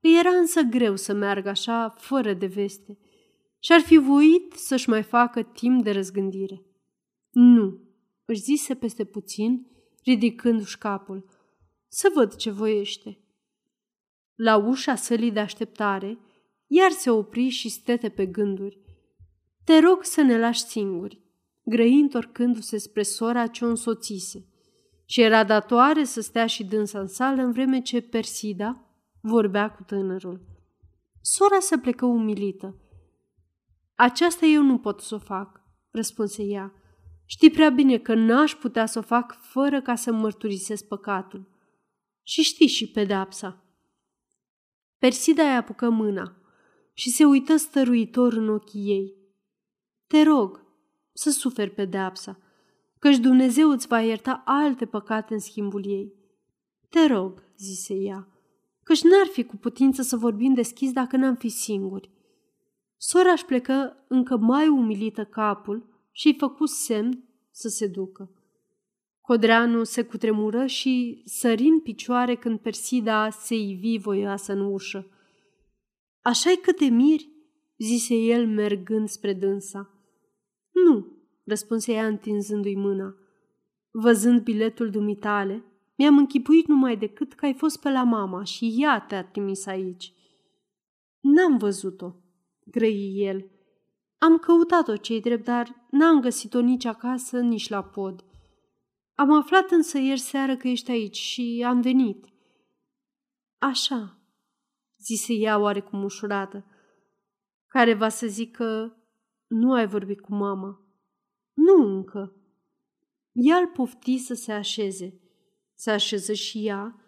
Îi 0.00 0.18
era 0.18 0.30
însă 0.30 0.60
greu 0.60 0.96
să 0.96 1.12
meargă 1.12 1.48
așa, 1.48 1.94
fără 1.98 2.32
de 2.32 2.46
veste, 2.46 2.98
și 3.58 3.72
ar 3.72 3.80
fi 3.80 3.96
voit 3.96 4.52
să-și 4.52 4.88
mai 4.88 5.02
facă 5.02 5.42
timp 5.42 5.82
de 5.82 5.90
răzgândire. 5.90 6.62
Nu, 7.30 7.80
își 8.24 8.40
zise 8.40 8.74
peste 8.74 9.04
puțin, 9.04 9.66
ridicându-și 10.04 10.78
capul. 10.78 11.24
Să 11.86 12.10
văd 12.14 12.34
ce 12.34 12.50
voiește. 12.50 13.18
La 14.38 14.56
ușa 14.56 14.94
sălii 14.94 15.30
de 15.30 15.40
așteptare, 15.40 16.18
iar 16.66 16.90
se 16.90 17.10
opri 17.10 17.48
și 17.48 17.68
stete 17.68 18.08
pe 18.08 18.26
gânduri. 18.26 18.80
Te 19.64 19.78
rog 19.78 20.04
să 20.04 20.20
ne 20.20 20.38
lași 20.38 20.60
singuri, 20.60 21.22
grăi 21.64 22.00
întorcându-se 22.00 22.78
spre 22.78 23.02
sora 23.02 23.46
ce 23.46 23.64
o 23.64 23.68
însoțise. 23.68 24.46
Și 25.04 25.20
era 25.20 25.44
datoare 25.44 26.04
să 26.04 26.20
stea 26.20 26.46
și 26.46 26.64
dânsa 26.64 27.00
în 27.00 27.06
sală 27.06 27.42
în 27.42 27.52
vreme 27.52 27.80
ce 27.80 28.00
Persida 28.00 28.84
vorbea 29.20 29.70
cu 29.70 29.82
tânărul. 29.82 30.40
Sora 31.20 31.58
se 31.60 31.78
plecă 31.78 32.06
umilită. 32.06 32.76
Aceasta 33.94 34.46
eu 34.46 34.62
nu 34.62 34.78
pot 34.78 35.00
să 35.00 35.14
o 35.14 35.18
fac, 35.18 35.60
răspunse 35.90 36.42
ea. 36.42 36.72
Știi 37.24 37.50
prea 37.50 37.70
bine 37.70 37.98
că 37.98 38.14
n-aș 38.14 38.54
putea 38.54 38.86
să 38.86 38.98
o 38.98 39.02
fac 39.02 39.38
fără 39.40 39.82
ca 39.82 39.94
să 39.94 40.12
mărturisesc 40.12 40.86
păcatul. 40.86 41.48
și 42.22 42.42
știi 42.42 42.66
și 42.66 42.90
pedapsa. 42.90 43.62
Persida 44.98 45.42
îi 45.42 45.56
apucă 45.56 45.90
mâna 45.90 46.36
și 46.92 47.10
se 47.10 47.24
uită 47.24 47.56
stăruitor 47.56 48.32
în 48.32 48.48
ochii 48.48 48.90
ei. 48.90 49.14
Te 50.06 50.22
rog 50.22 50.64
să 51.12 51.30
suferi 51.30 51.70
pedeapsa, 51.70 52.38
căci 52.98 53.16
Dumnezeu 53.16 53.70
îți 53.70 53.86
va 53.86 54.00
ierta 54.00 54.42
alte 54.44 54.86
păcate 54.86 55.34
în 55.34 55.40
schimbul 55.40 55.86
ei. 55.86 56.14
Te 56.88 57.06
rog, 57.06 57.42
zise 57.56 57.94
ea, 57.94 58.28
căci 58.82 59.02
n-ar 59.02 59.26
fi 59.26 59.44
cu 59.44 59.56
putință 59.56 60.02
să 60.02 60.16
vorbim 60.16 60.54
deschis 60.54 60.92
dacă 60.92 61.16
n-am 61.16 61.34
fi 61.34 61.48
singuri. 61.48 62.10
Sora 62.96 63.30
își 63.30 63.44
plecă 63.44 64.04
încă 64.08 64.36
mai 64.36 64.68
umilită 64.68 65.24
capul 65.24 66.00
și 66.12 66.26
îi 66.26 66.36
făcu 66.38 66.66
semn 66.66 67.24
să 67.50 67.68
se 67.68 67.86
ducă. 67.86 68.30
Codreanu 69.28 69.84
se 69.84 70.02
cutremură 70.02 70.66
și 70.66 71.22
sări 71.24 71.62
în 71.62 71.80
picioare 71.80 72.34
când 72.34 72.58
Persida 72.58 73.30
se 73.30 73.54
ivi 73.54 73.98
voioasă 73.98 74.52
în 74.52 74.60
ușă. 74.60 75.06
Așa-i 76.20 76.56
că 76.56 76.72
te 76.72 76.84
miri?" 76.84 77.30
zise 77.78 78.14
el 78.14 78.46
mergând 78.46 79.08
spre 79.08 79.32
dânsa. 79.32 79.90
Nu, 80.72 81.06
răspunse 81.44 81.92
ea 81.92 82.06
întinzându-i 82.06 82.74
mâna. 82.74 83.14
Văzând 83.90 84.42
biletul 84.42 84.90
dumitale, 84.90 85.64
mi-am 85.96 86.18
închipuit 86.18 86.66
numai 86.66 86.96
decât 86.96 87.32
că 87.32 87.44
ai 87.44 87.54
fost 87.54 87.80
pe 87.80 87.90
la 87.90 88.02
mama 88.02 88.44
și 88.44 88.76
ea 88.78 89.00
te-a 89.00 89.24
trimis 89.24 89.66
aici. 89.66 90.12
N-am 91.20 91.56
văzut-o, 91.56 92.14
grăi 92.64 93.12
el. 93.16 93.50
Am 94.18 94.38
căutat-o 94.38 94.96
cei 94.96 95.20
drept, 95.20 95.44
dar 95.44 95.86
n-am 95.90 96.20
găsit-o 96.20 96.60
nici 96.60 96.84
acasă, 96.84 97.40
nici 97.40 97.68
la 97.68 97.82
pod. 97.82 98.22
Am 99.20 99.32
aflat 99.32 99.70
însă 99.70 99.98
ieri 99.98 100.20
seară 100.20 100.56
că 100.56 100.68
ești 100.68 100.90
aici 100.90 101.16
și 101.16 101.64
am 101.66 101.80
venit. 101.80 102.26
Așa, 103.58 104.18
zise 104.98 105.32
ea 105.32 105.58
oarecum 105.58 106.04
ușurată, 106.04 106.64
care 107.66 107.94
va 107.94 108.08
să 108.08 108.26
zică, 108.26 108.96
nu 109.46 109.72
ai 109.72 109.86
vorbit 109.86 110.20
cu 110.20 110.34
mama. 110.34 110.80
Nu 111.54 111.86
încă. 111.86 112.36
Ea 113.32 113.56
îl 113.56 113.66
pofti 113.66 114.18
să 114.18 114.34
se 114.34 114.52
așeze. 114.52 115.20
Se 115.74 115.90
așeză 115.90 116.32
și 116.32 116.66
ea, 116.66 117.00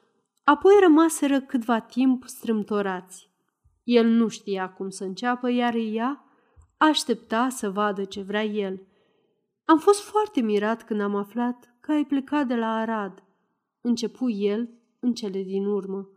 apoi 0.45 0.73
rămaseră 0.81 1.41
câtva 1.41 1.81
timp 1.81 2.25
strâmtorați. 2.27 3.31
El 3.83 4.07
nu 4.07 4.29
știa 4.29 4.73
cum 4.73 4.89
să 4.89 5.05
înceapă, 5.05 5.51
iar 5.51 5.75
ea 5.75 6.25
aștepta 6.77 7.49
să 7.49 7.71
vadă 7.71 8.05
ce 8.05 8.23
vrea 8.23 8.45
el. 8.45 8.87
Am 9.65 9.79
fost 9.79 10.01
foarte 10.01 10.41
mirat 10.41 10.85
când 10.85 11.01
am 11.01 11.15
aflat 11.15 11.70
că 11.81 11.93
ai 11.93 12.05
plecat 12.05 12.47
de 12.47 12.55
la 12.55 12.77
Arad. 12.77 13.25
Începu 13.81 14.31
el 14.31 14.69
în 15.01 15.15
cele 15.15 15.43
din 15.43 15.65
urmă. 15.65 16.09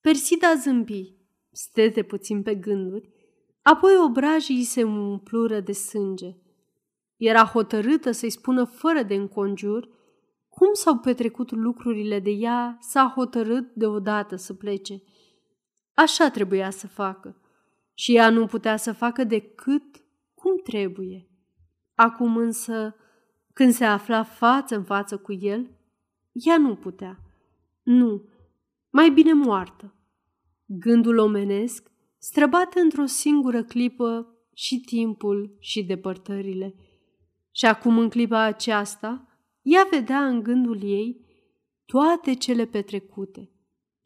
Persida 0.00 0.54
zâmbi, 0.54 1.14
stete 1.50 2.02
puțin 2.02 2.42
pe 2.42 2.54
gânduri, 2.54 3.10
apoi 3.62 3.92
obrajii 4.04 4.64
se 4.64 4.82
umplură 4.82 5.60
de 5.60 5.72
sânge. 5.72 6.36
Era 7.16 7.44
hotărâtă 7.44 8.10
să-i 8.10 8.30
spună 8.30 8.64
fără 8.64 9.02
de 9.02 9.14
înconjur 9.14 9.96
cum 10.48 10.72
s-au 10.72 10.98
petrecut 10.98 11.50
lucrurile 11.50 12.20
de 12.20 12.30
ea, 12.30 12.78
s-a 12.80 13.12
hotărât 13.14 13.74
deodată 13.74 14.36
să 14.36 14.54
plece. 14.54 15.02
Așa 15.94 16.30
trebuia 16.30 16.70
să 16.70 16.86
facă. 16.86 17.40
Și 17.94 18.16
ea 18.16 18.30
nu 18.30 18.46
putea 18.46 18.76
să 18.76 18.92
facă 18.92 19.24
decât 19.24 20.04
cum 20.34 20.56
trebuie. 20.56 21.28
Acum 21.94 22.36
însă, 22.36 22.94
când 23.58 23.72
se 23.72 23.84
afla 23.84 24.22
față 24.22 24.76
în 24.76 24.84
față 24.84 25.16
cu 25.16 25.32
el, 25.32 25.70
ea 26.32 26.58
nu 26.58 26.74
putea. 26.74 27.20
Nu, 27.82 28.28
mai 28.90 29.10
bine 29.10 29.32
moartă. 29.32 29.94
Gândul 30.66 31.18
omenesc 31.18 31.90
străbate 32.18 32.80
într-o 32.80 33.04
singură 33.04 33.62
clipă 33.62 34.36
și 34.54 34.80
timpul 34.80 35.56
și 35.58 35.84
depărtările. 35.84 36.74
Și 37.50 37.66
acum 37.66 37.98
în 37.98 38.08
clipa 38.08 38.40
aceasta, 38.40 39.38
ea 39.62 39.86
vedea 39.90 40.26
în 40.26 40.42
gândul 40.42 40.82
ei 40.82 41.24
toate 41.86 42.34
cele 42.34 42.64
petrecute 42.64 43.50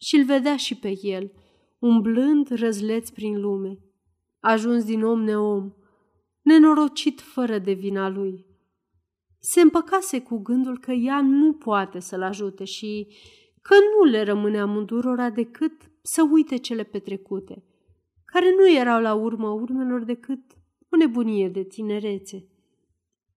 și 0.00 0.16
îl 0.16 0.24
vedea 0.24 0.56
și 0.56 0.74
pe 0.78 0.98
el, 1.02 1.32
umblând 1.78 2.48
răzleț 2.48 3.10
prin 3.10 3.40
lume, 3.40 3.78
ajuns 4.40 4.84
din 4.84 5.02
om 5.02 5.22
neom, 5.22 5.72
nenorocit 6.42 7.20
fără 7.20 7.58
de 7.58 7.72
vina 7.72 8.08
lui. 8.08 8.50
Se 9.44 9.60
împăcase 9.60 10.20
cu 10.20 10.38
gândul 10.38 10.78
că 10.78 10.92
ea 10.92 11.20
nu 11.20 11.52
poate 11.52 11.98
să-l 11.98 12.22
ajute 12.22 12.64
și 12.64 13.06
că 13.62 13.74
nu 13.74 14.10
le 14.10 14.22
rămâne 14.22 14.60
amândurora 14.60 15.30
decât 15.30 15.72
să 16.02 16.22
uite 16.30 16.56
cele 16.56 16.82
petrecute, 16.82 17.64
care 18.24 18.54
nu 18.58 18.70
erau 18.70 19.00
la 19.00 19.14
urmă 19.14 19.48
urmelor 19.48 20.04
decât 20.04 20.40
o 20.88 20.96
nebunie 20.96 21.48
de 21.48 21.62
tinerețe. 21.62 22.46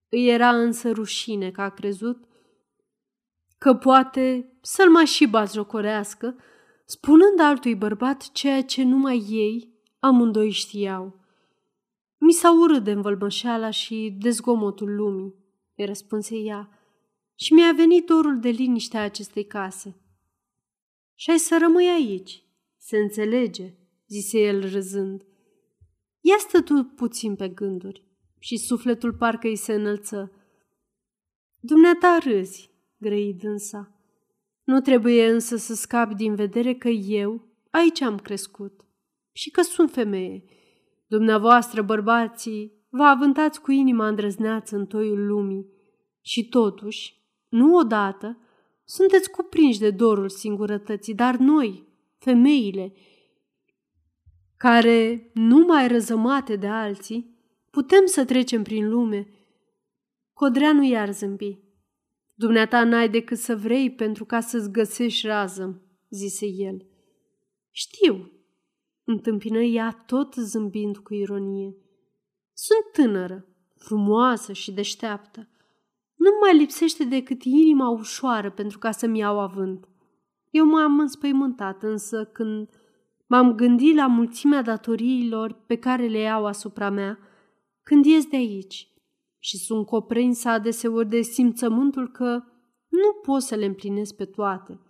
Îi 0.08 0.28
era 0.28 0.48
însă 0.48 0.90
rușine 0.90 1.50
că 1.50 1.60
a 1.60 1.68
crezut 1.68 2.24
că 3.58 3.74
poate 3.74 4.52
să-l 4.60 4.90
mai 4.90 5.04
și 5.04 5.26
bazjocorească, 5.26 6.36
spunând 6.84 7.40
altui 7.40 7.74
bărbat 7.74 8.30
ceea 8.32 8.62
ce 8.62 8.82
numai 8.82 9.24
ei 9.28 9.72
amândoi 9.98 10.50
știau. 10.50 11.20
Mi 12.18 12.32
s-a 12.32 12.52
urât 12.52 12.84
de 12.84 12.90
învălmășeala 12.90 13.70
și 13.70 14.16
de 14.20 14.30
zgomotul 14.30 14.94
lumii, 14.94 15.44
îi 15.76 15.84
răspunse 15.84 16.36
ea, 16.36 16.70
și 17.34 17.52
mi-a 17.52 17.72
venit 17.72 18.06
dorul 18.06 18.40
de 18.40 18.48
liniște 18.48 18.96
a 18.96 19.02
acestei 19.02 19.44
case. 19.44 20.00
Și 21.14 21.30
ai 21.30 21.38
să 21.38 21.58
rămâi 21.60 21.88
aici, 21.88 22.44
se 22.76 22.96
înțelege, 22.96 23.74
zise 24.06 24.38
el 24.38 24.70
râzând. 24.70 25.22
Ia 26.20 26.36
stă 26.38 26.62
tu 26.62 26.84
puțin 26.84 27.36
pe 27.36 27.48
gânduri 27.48 28.04
și 28.38 28.56
sufletul 28.56 29.12
parcă 29.14 29.46
îi 29.46 29.56
se 29.56 29.72
înălță. 29.72 30.32
Dumneata 31.60 32.18
râzi, 32.18 32.70
grăi 32.96 33.34
dânsa. 33.34 33.90
Nu 34.64 34.80
trebuie 34.80 35.28
însă 35.28 35.56
să 35.56 35.74
scap 35.74 36.12
din 36.12 36.34
vedere 36.34 36.74
că 36.74 36.88
eu 36.88 37.46
aici 37.70 38.00
am 38.00 38.18
crescut 38.18 38.84
și 39.32 39.50
că 39.50 39.62
sunt 39.62 39.90
femeie. 39.90 40.44
Dumneavoastră, 41.06 41.82
bărbații, 41.82 42.72
vă 42.96 43.02
avântați 43.02 43.60
cu 43.60 43.70
inima 43.70 44.08
îndrăzneață 44.08 44.76
în 44.76 44.86
toiul 44.86 45.26
lumii 45.26 45.66
și 46.20 46.48
totuși, 46.48 47.14
nu 47.48 47.76
odată, 47.76 48.38
sunteți 48.84 49.30
cuprinși 49.30 49.78
de 49.78 49.90
dorul 49.90 50.28
singurătății, 50.28 51.14
dar 51.14 51.36
noi, 51.36 51.88
femeile, 52.18 52.92
care, 54.56 55.30
nu 55.34 55.58
mai 55.58 55.88
răzămate 55.88 56.56
de 56.56 56.66
alții, 56.66 57.36
putem 57.70 58.06
să 58.06 58.24
trecem 58.24 58.62
prin 58.62 58.88
lume. 58.88 59.28
Codreanu 60.32 60.82
iar 60.82 61.12
zâmbi. 61.12 61.58
Dumneata 62.34 62.84
n-ai 62.84 63.08
decât 63.08 63.38
să 63.38 63.56
vrei 63.56 63.90
pentru 63.92 64.24
ca 64.24 64.40
să-ți 64.40 64.70
găsești 64.70 65.26
rază, 65.26 65.82
zise 66.08 66.46
el. 66.46 66.86
Știu, 67.70 68.32
întâmpină 69.04 69.60
ea 69.60 70.04
tot 70.06 70.34
zâmbind 70.34 70.96
cu 70.96 71.14
ironie. 71.14 71.76
Sunt 72.58 72.92
tânără, 72.92 73.46
frumoasă 73.74 74.52
și 74.52 74.72
deșteaptă. 74.72 75.48
Nu 76.14 76.30
mai 76.40 76.56
lipsește 76.56 77.04
decât 77.04 77.42
inima 77.44 77.88
ușoară 77.88 78.50
pentru 78.50 78.78
ca 78.78 78.90
să-mi 78.90 79.18
iau 79.18 79.40
avânt. 79.40 79.88
Eu 80.50 80.66
m-am 80.66 80.98
înspăimântat, 80.98 81.82
însă 81.82 82.24
când 82.24 82.68
m-am 83.26 83.54
gândit 83.54 83.94
la 83.94 84.06
mulțimea 84.06 84.62
datoriilor 84.62 85.52
pe 85.52 85.76
care 85.76 86.06
le 86.06 86.18
iau 86.18 86.46
asupra 86.46 86.90
mea, 86.90 87.18
când 87.82 88.04
ies 88.04 88.26
de 88.26 88.36
aici 88.36 88.88
și 89.38 89.56
sunt 89.56 89.86
coprinsă 89.86 90.48
adeseori 90.48 91.08
de 91.08 91.20
simțământul 91.20 92.10
că 92.10 92.42
nu 92.88 93.12
pot 93.22 93.42
să 93.42 93.54
le 93.54 93.64
împlinesc 93.64 94.16
pe 94.16 94.24
toate. 94.24 94.80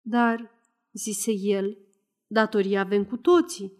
Dar, 0.00 0.50
zise 0.92 1.32
el, 1.32 1.78
datorii 2.26 2.78
avem 2.78 3.04
cu 3.04 3.16
toții 3.16 3.79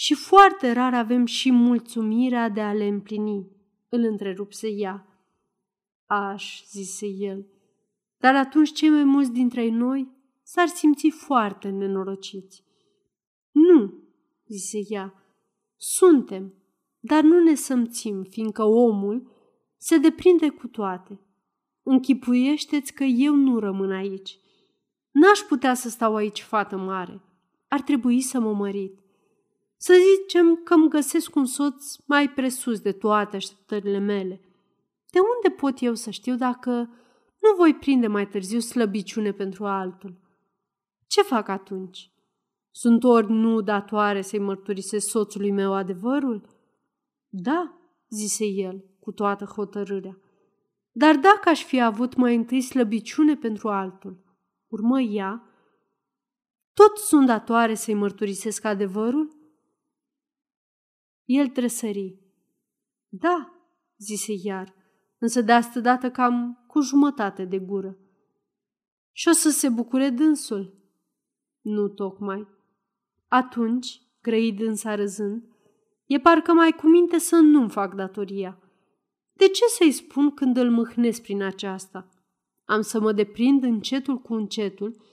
și 0.00 0.14
foarte 0.14 0.72
rar 0.72 0.94
avem 0.94 1.24
și 1.26 1.52
mulțumirea 1.52 2.48
de 2.48 2.60
a 2.60 2.72
le 2.72 2.86
împlini, 2.86 3.46
îl 3.88 4.04
întrerupse 4.04 4.68
ea. 4.68 5.06
Aș, 6.06 6.64
zise 6.70 7.06
el, 7.06 7.46
dar 8.16 8.34
atunci 8.34 8.72
cei 8.72 8.88
mai 8.88 9.04
mulți 9.04 9.32
dintre 9.32 9.68
noi 9.68 10.08
s-ar 10.42 10.66
simți 10.66 11.08
foarte 11.08 11.68
nenorociți. 11.68 12.64
Nu, 13.50 13.94
zise 14.46 14.78
ea, 14.88 15.14
suntem, 15.76 16.54
dar 16.98 17.22
nu 17.22 17.42
ne 17.42 17.54
sămțim, 17.54 18.22
fiindcă 18.22 18.62
omul 18.64 19.30
se 19.76 19.98
deprinde 19.98 20.48
cu 20.48 20.66
toate. 20.66 21.20
Închipuiește-ți 21.82 22.92
că 22.92 23.04
eu 23.04 23.34
nu 23.34 23.58
rămân 23.58 23.90
aici. 23.90 24.38
N-aș 25.10 25.38
putea 25.38 25.74
să 25.74 25.88
stau 25.88 26.14
aici, 26.14 26.42
fată 26.42 26.76
mare. 26.76 27.22
Ar 27.68 27.80
trebui 27.80 28.20
să 28.20 28.40
mă 28.40 28.54
mărit. 28.54 28.99
Să 29.82 29.94
zicem 30.18 30.56
că 30.64 30.74
îmi 30.74 30.88
găsesc 30.88 31.34
un 31.34 31.44
soț 31.44 31.96
mai 32.06 32.30
presus 32.30 32.80
de 32.80 32.92
toate 32.92 33.36
așteptările 33.36 33.98
mele. 33.98 34.40
De 35.10 35.18
unde 35.18 35.56
pot 35.56 35.82
eu 35.82 35.94
să 35.94 36.10
știu 36.10 36.36
dacă 36.36 36.70
nu 37.38 37.54
voi 37.56 37.74
prinde 37.74 38.06
mai 38.06 38.28
târziu 38.28 38.58
slăbiciune 38.58 39.32
pentru 39.32 39.66
altul. 39.66 40.20
Ce 41.06 41.22
fac 41.22 41.48
atunci? 41.48 42.12
Sunt 42.70 43.04
ori 43.04 43.30
nu 43.30 43.60
datoare 43.60 44.20
să-i 44.20 44.38
mărturisesc 44.38 45.08
soțului 45.08 45.50
meu 45.50 45.74
adevărul? 45.74 46.48
Da, 47.28 47.78
zise 48.08 48.44
el, 48.44 48.84
cu 49.00 49.12
toată 49.12 49.44
hotărârea. 49.44 50.20
Dar 50.92 51.16
dacă 51.16 51.48
aș 51.48 51.64
fi 51.64 51.80
avut 51.80 52.14
mai 52.14 52.34
întâi 52.34 52.60
slăbiciune 52.60 53.36
pentru 53.36 53.68
altul, 53.68 54.24
urmă 54.68 55.00
ea, 55.00 55.44
tot 56.72 56.96
sunt 56.96 57.26
datoare 57.26 57.74
să-i 57.74 57.94
mărturisesc 57.94 58.64
adevărul? 58.64 59.38
El 61.30 61.48
tresări. 61.48 62.18
Da, 63.08 63.52
zise 63.98 64.32
iar, 64.42 64.74
însă 65.18 65.40
de 65.40 65.52
asta 65.52 65.80
dată 65.80 66.10
cam 66.10 66.64
cu 66.66 66.80
jumătate 66.80 67.44
de 67.44 67.58
gură. 67.58 67.98
Și 69.12 69.28
o 69.28 69.32
să 69.32 69.50
se 69.50 69.68
bucure 69.68 70.08
dânsul? 70.08 70.74
Nu 71.60 71.88
tocmai. 71.88 72.48
Atunci, 73.28 74.02
grăi 74.22 74.52
dânsa 74.52 74.94
râzând, 74.94 75.42
e 76.06 76.18
parcă 76.18 76.52
mai 76.52 76.72
cu 76.72 76.86
minte 76.88 77.18
să 77.18 77.36
nu-mi 77.36 77.70
fac 77.70 77.94
datoria. 77.94 78.58
De 79.32 79.48
ce 79.48 79.64
să-i 79.66 79.92
spun 79.92 80.30
când 80.30 80.56
îl 80.56 80.70
mâhnesc 80.70 81.22
prin 81.22 81.42
aceasta? 81.42 82.08
Am 82.64 82.80
să 82.80 83.00
mă 83.00 83.12
deprind 83.12 83.62
încetul 83.62 84.18
cu 84.18 84.34
încetul, 84.34 85.04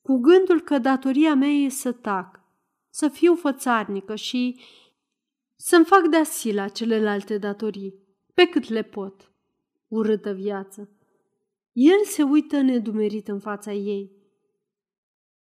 cu 0.00 0.16
gândul 0.16 0.60
că 0.60 0.78
datoria 0.78 1.34
mea 1.34 1.50
e 1.50 1.68
să 1.68 1.92
tac, 1.92 2.40
să 2.90 3.08
fiu 3.08 3.34
fățarnică 3.34 4.14
și 4.14 4.60
să-mi 5.64 5.84
fac 5.84 6.06
de 6.06 6.16
asila 6.16 6.68
celelalte 6.68 7.38
datorii, 7.38 7.94
pe 8.34 8.44
cât 8.44 8.68
le 8.68 8.82
pot. 8.82 9.32
Urâtă 9.88 10.32
viață. 10.32 10.90
El 11.72 12.04
se 12.04 12.22
uită 12.22 12.60
nedumerit 12.60 13.28
în 13.28 13.38
fața 13.38 13.72
ei. 13.72 14.12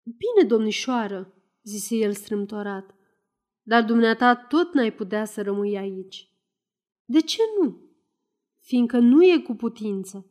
Bine, 0.04 0.48
domnișoară, 0.48 1.34
zise 1.64 1.96
el 1.96 2.14
strâmtorat, 2.14 2.96
dar 3.62 3.84
dumneata 3.84 4.36
tot 4.36 4.74
n-ai 4.74 4.94
putea 4.94 5.26
să 5.26 5.42
rămâi 5.42 5.78
aici. 5.78 6.30
De 7.06 7.20
ce 7.20 7.42
nu? 7.62 7.90
Fiindcă 8.60 8.98
nu 8.98 9.24
e 9.24 9.42
cu 9.42 9.54
putință. 9.54 10.30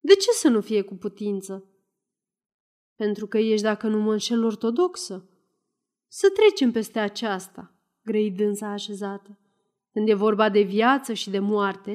De 0.00 0.14
ce 0.14 0.30
să 0.30 0.48
nu 0.48 0.60
fie 0.60 0.82
cu 0.82 0.94
putință? 0.94 1.64
Pentru 2.94 3.26
că 3.26 3.38
ești, 3.38 3.64
dacă 3.64 3.88
nu 3.88 4.00
mă 4.00 4.12
înșel, 4.12 4.44
ortodoxă. 4.44 5.28
Să 6.08 6.30
trecem 6.30 6.72
peste 6.72 6.98
aceasta, 6.98 7.74
grăi 8.02 8.30
dânsa 8.30 8.68
așezată. 8.68 9.38
Când 9.92 10.08
e 10.08 10.14
vorba 10.14 10.48
de 10.48 10.62
viață 10.62 11.12
și 11.12 11.30
de 11.30 11.38
moarte, 11.38 11.90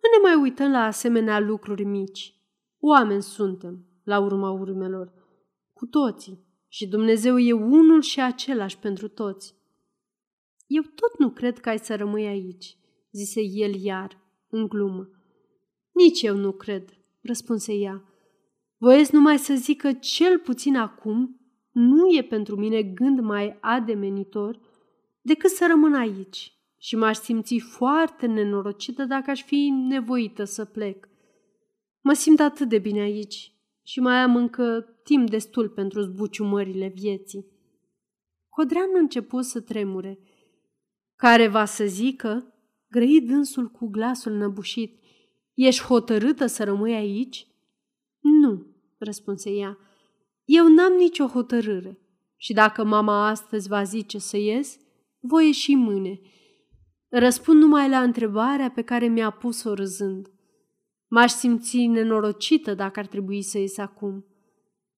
nu 0.00 0.08
ne 0.12 0.28
mai 0.28 0.42
uităm 0.42 0.70
la 0.70 0.84
asemenea 0.84 1.40
lucruri 1.40 1.84
mici. 1.84 2.34
Oameni 2.78 3.22
suntem, 3.22 3.86
la 4.04 4.18
urma 4.18 4.50
urmelor, 4.50 5.12
cu 5.72 5.86
toții, 5.86 6.48
și 6.68 6.88
Dumnezeu 6.88 7.38
e 7.38 7.52
unul 7.52 8.00
și 8.00 8.20
același 8.20 8.78
pentru 8.78 9.08
toți. 9.08 9.54
Eu 10.66 10.82
tot 10.82 11.18
nu 11.18 11.30
cred 11.30 11.58
că 11.58 11.68
ai 11.68 11.78
să 11.78 11.96
rămâi 11.96 12.26
aici, 12.26 12.76
zise 13.10 13.40
el 13.40 13.74
iar, 13.74 14.20
în 14.48 14.66
glumă. 14.66 15.10
Nici 15.92 16.22
eu 16.22 16.36
nu 16.36 16.52
cred, 16.52 16.84
răspunse 17.22 17.74
ea. 17.74 18.04
Voiesc 18.76 19.12
numai 19.12 19.38
să 19.38 19.54
zic 19.54 19.80
că 19.80 19.92
cel 19.92 20.38
puțin 20.38 20.76
acum 20.76 21.40
nu 21.70 22.16
e 22.16 22.22
pentru 22.22 22.56
mine 22.56 22.82
gând 22.82 23.20
mai 23.20 23.58
ademenitor 23.60 24.60
decât 25.20 25.50
să 25.50 25.66
rămân 25.68 25.94
aici 25.94 26.54
și 26.78 26.96
m-aș 26.96 27.16
simți 27.16 27.58
foarte 27.58 28.26
nenorocită 28.26 29.04
dacă 29.04 29.30
aș 29.30 29.42
fi 29.42 29.68
nevoită 29.88 30.44
să 30.44 30.64
plec. 30.64 31.08
Mă 32.00 32.12
simt 32.12 32.40
atât 32.40 32.68
de 32.68 32.78
bine 32.78 33.00
aici 33.00 33.54
și 33.82 34.00
mai 34.00 34.16
am 34.16 34.36
încă 34.36 34.80
timp 35.02 35.30
destul 35.30 35.68
pentru 35.68 36.00
zbuciumările 36.00 36.92
vieții. 36.94 37.46
Codreanu 38.48 38.98
început 38.98 39.44
să 39.44 39.60
tremure. 39.60 40.18
Care 41.16 41.48
va 41.48 41.64
să 41.64 41.84
zică, 41.84 42.54
grăi 42.88 43.20
dânsul 43.20 43.68
cu 43.68 43.86
glasul 43.86 44.32
năbușit, 44.32 44.98
ești 45.54 45.82
hotărâtă 45.82 46.46
să 46.46 46.64
rămâi 46.64 46.94
aici? 46.94 47.46
Nu, 48.20 48.66
răspunse 48.98 49.50
ea, 49.50 49.78
eu 50.44 50.68
n-am 50.68 50.92
nicio 50.92 51.26
hotărâre 51.26 51.98
și 52.36 52.52
dacă 52.52 52.84
mama 52.84 53.28
astăzi 53.28 53.68
va 53.68 53.82
zice 53.82 54.18
să 54.18 54.36
ies, 54.36 54.78
voi 55.20 55.46
ieși 55.46 55.74
mâine. 55.74 56.20
Răspund 57.08 57.62
numai 57.62 57.88
la 57.88 58.02
întrebarea 58.02 58.70
pe 58.70 58.82
care 58.82 59.06
mi-a 59.06 59.30
pus-o 59.30 59.74
râzând. 59.74 60.30
M-aș 61.08 61.30
simți 61.30 61.86
nenorocită 61.86 62.74
dacă 62.74 62.98
ar 62.98 63.06
trebui 63.06 63.42
să 63.42 63.58
ies 63.58 63.78
acum. 63.78 64.24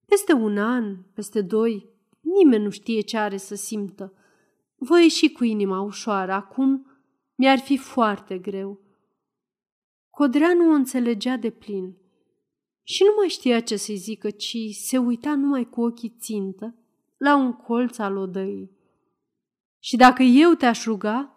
Peste 0.06 0.32
un 0.32 0.58
an, 0.58 0.96
peste 1.14 1.40
doi, 1.40 1.88
nimeni 2.20 2.64
nu 2.64 2.70
știe 2.70 3.00
ce 3.00 3.18
are 3.18 3.36
să 3.36 3.54
simtă. 3.54 4.12
Voi 4.76 5.02
ieși 5.02 5.32
cu 5.32 5.44
inima 5.44 5.80
ușoară. 5.80 6.32
Acum 6.32 6.86
mi-ar 7.34 7.58
fi 7.58 7.76
foarte 7.76 8.38
greu. 8.38 8.80
Codreanu 10.10 10.70
o 10.70 10.72
înțelegea 10.72 11.36
de 11.36 11.50
plin 11.50 11.96
și 12.82 13.02
nu 13.02 13.10
mai 13.18 13.28
știa 13.28 13.60
ce 13.60 13.76
să-i 13.76 13.96
zică, 13.96 14.30
ci 14.30 14.56
se 14.72 14.98
uita 14.98 15.34
numai 15.34 15.68
cu 15.68 15.80
ochii 15.80 16.16
țintă 16.18 16.74
la 17.16 17.36
un 17.36 17.52
colț 17.52 17.98
al 17.98 18.16
odăii. 18.16 18.70
Și 19.82 19.96
dacă 19.96 20.22
eu 20.22 20.52
te-aș 20.52 20.84
ruga?" 20.84 21.36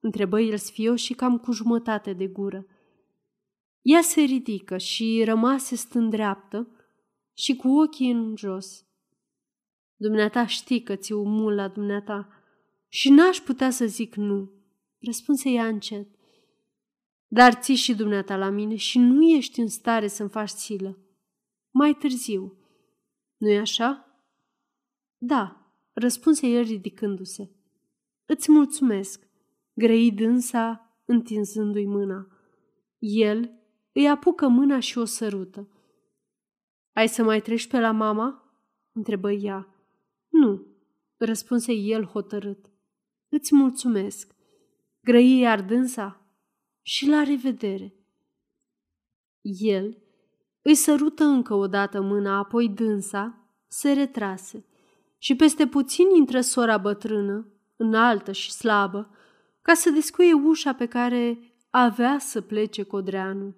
întrebă 0.00 0.40
el 0.40 0.56
sfio 0.56 0.96
și 0.96 1.14
cam 1.14 1.38
cu 1.38 1.52
jumătate 1.52 2.12
de 2.12 2.26
gură. 2.26 2.66
Ea 3.82 4.00
se 4.00 4.20
ridică 4.20 4.76
și 4.76 5.22
rămase 5.24 5.74
stând 5.74 6.10
dreaptă 6.10 6.68
și 7.32 7.56
cu 7.56 7.68
ochii 7.68 8.10
în 8.10 8.36
jos. 8.36 8.86
Dumneata 9.96 10.46
știi 10.46 10.82
că 10.82 10.96
ți 10.96 11.14
mult 11.14 11.56
la 11.56 11.68
dumneata 11.68 12.28
și 12.88 13.10
n-aș 13.10 13.38
putea 13.38 13.70
să 13.70 13.86
zic 13.86 14.14
nu, 14.14 14.52
răspunse 15.06 15.50
ea 15.50 15.66
încet. 15.66 16.08
Dar 17.26 17.54
ții 17.54 17.74
și 17.74 17.94
dumneata 17.94 18.36
la 18.36 18.48
mine 18.48 18.76
și 18.76 18.98
nu 18.98 19.22
ești 19.22 19.60
în 19.60 19.68
stare 19.68 20.06
să-mi 20.06 20.30
faci 20.30 20.48
silă. 20.48 20.98
Mai 21.70 21.94
târziu. 21.94 22.56
Nu-i 23.36 23.58
așa? 23.58 24.06
Da, 25.18 25.72
răspunse 25.92 26.46
el 26.46 26.62
ridicându-se. 26.62 27.50
Îți 28.26 28.50
mulțumesc, 28.50 29.28
grăi 29.74 30.12
dânsa 30.12 30.96
întinzându-i 31.04 31.86
mâna. 31.86 32.26
El 32.98 33.50
îi 33.92 34.08
apucă 34.08 34.48
mâna 34.48 34.80
și 34.80 34.98
o 34.98 35.04
sărută. 35.04 35.68
Ai 36.92 37.08
să 37.08 37.22
mai 37.22 37.40
treci 37.40 37.66
pe 37.66 37.80
la 37.80 37.90
mama?" 37.90 38.42
întrebă 38.92 39.30
ea. 39.30 39.68
Nu, 40.28 40.66
răspunse 41.16 41.72
el 41.72 42.04
hotărât. 42.04 42.70
Îți 43.28 43.54
mulțumesc. 43.54 44.34
Grăi 45.00 45.38
iar 45.38 45.62
dânsa 45.62 46.26
și 46.82 47.08
la 47.08 47.22
revedere. 47.22 47.94
El 49.40 50.02
îi 50.62 50.74
sărută 50.74 51.24
încă 51.24 51.54
o 51.54 51.66
dată 51.66 52.00
mâna, 52.00 52.38
apoi 52.38 52.68
dânsa 52.68 53.42
se 53.66 53.92
retrase 53.92 54.66
și 55.18 55.36
peste 55.36 55.66
puțin 55.66 56.06
intră 56.16 56.40
sora 56.40 56.78
bătrână, 56.78 57.46
înaltă 57.82 58.32
și 58.32 58.52
slabă, 58.52 59.10
ca 59.62 59.74
să 59.74 59.90
descuie 59.90 60.32
ușa 60.32 60.72
pe 60.72 60.86
care 60.86 61.38
avea 61.70 62.16
să 62.18 62.40
plece 62.40 62.82
Codreanu. 62.82 63.56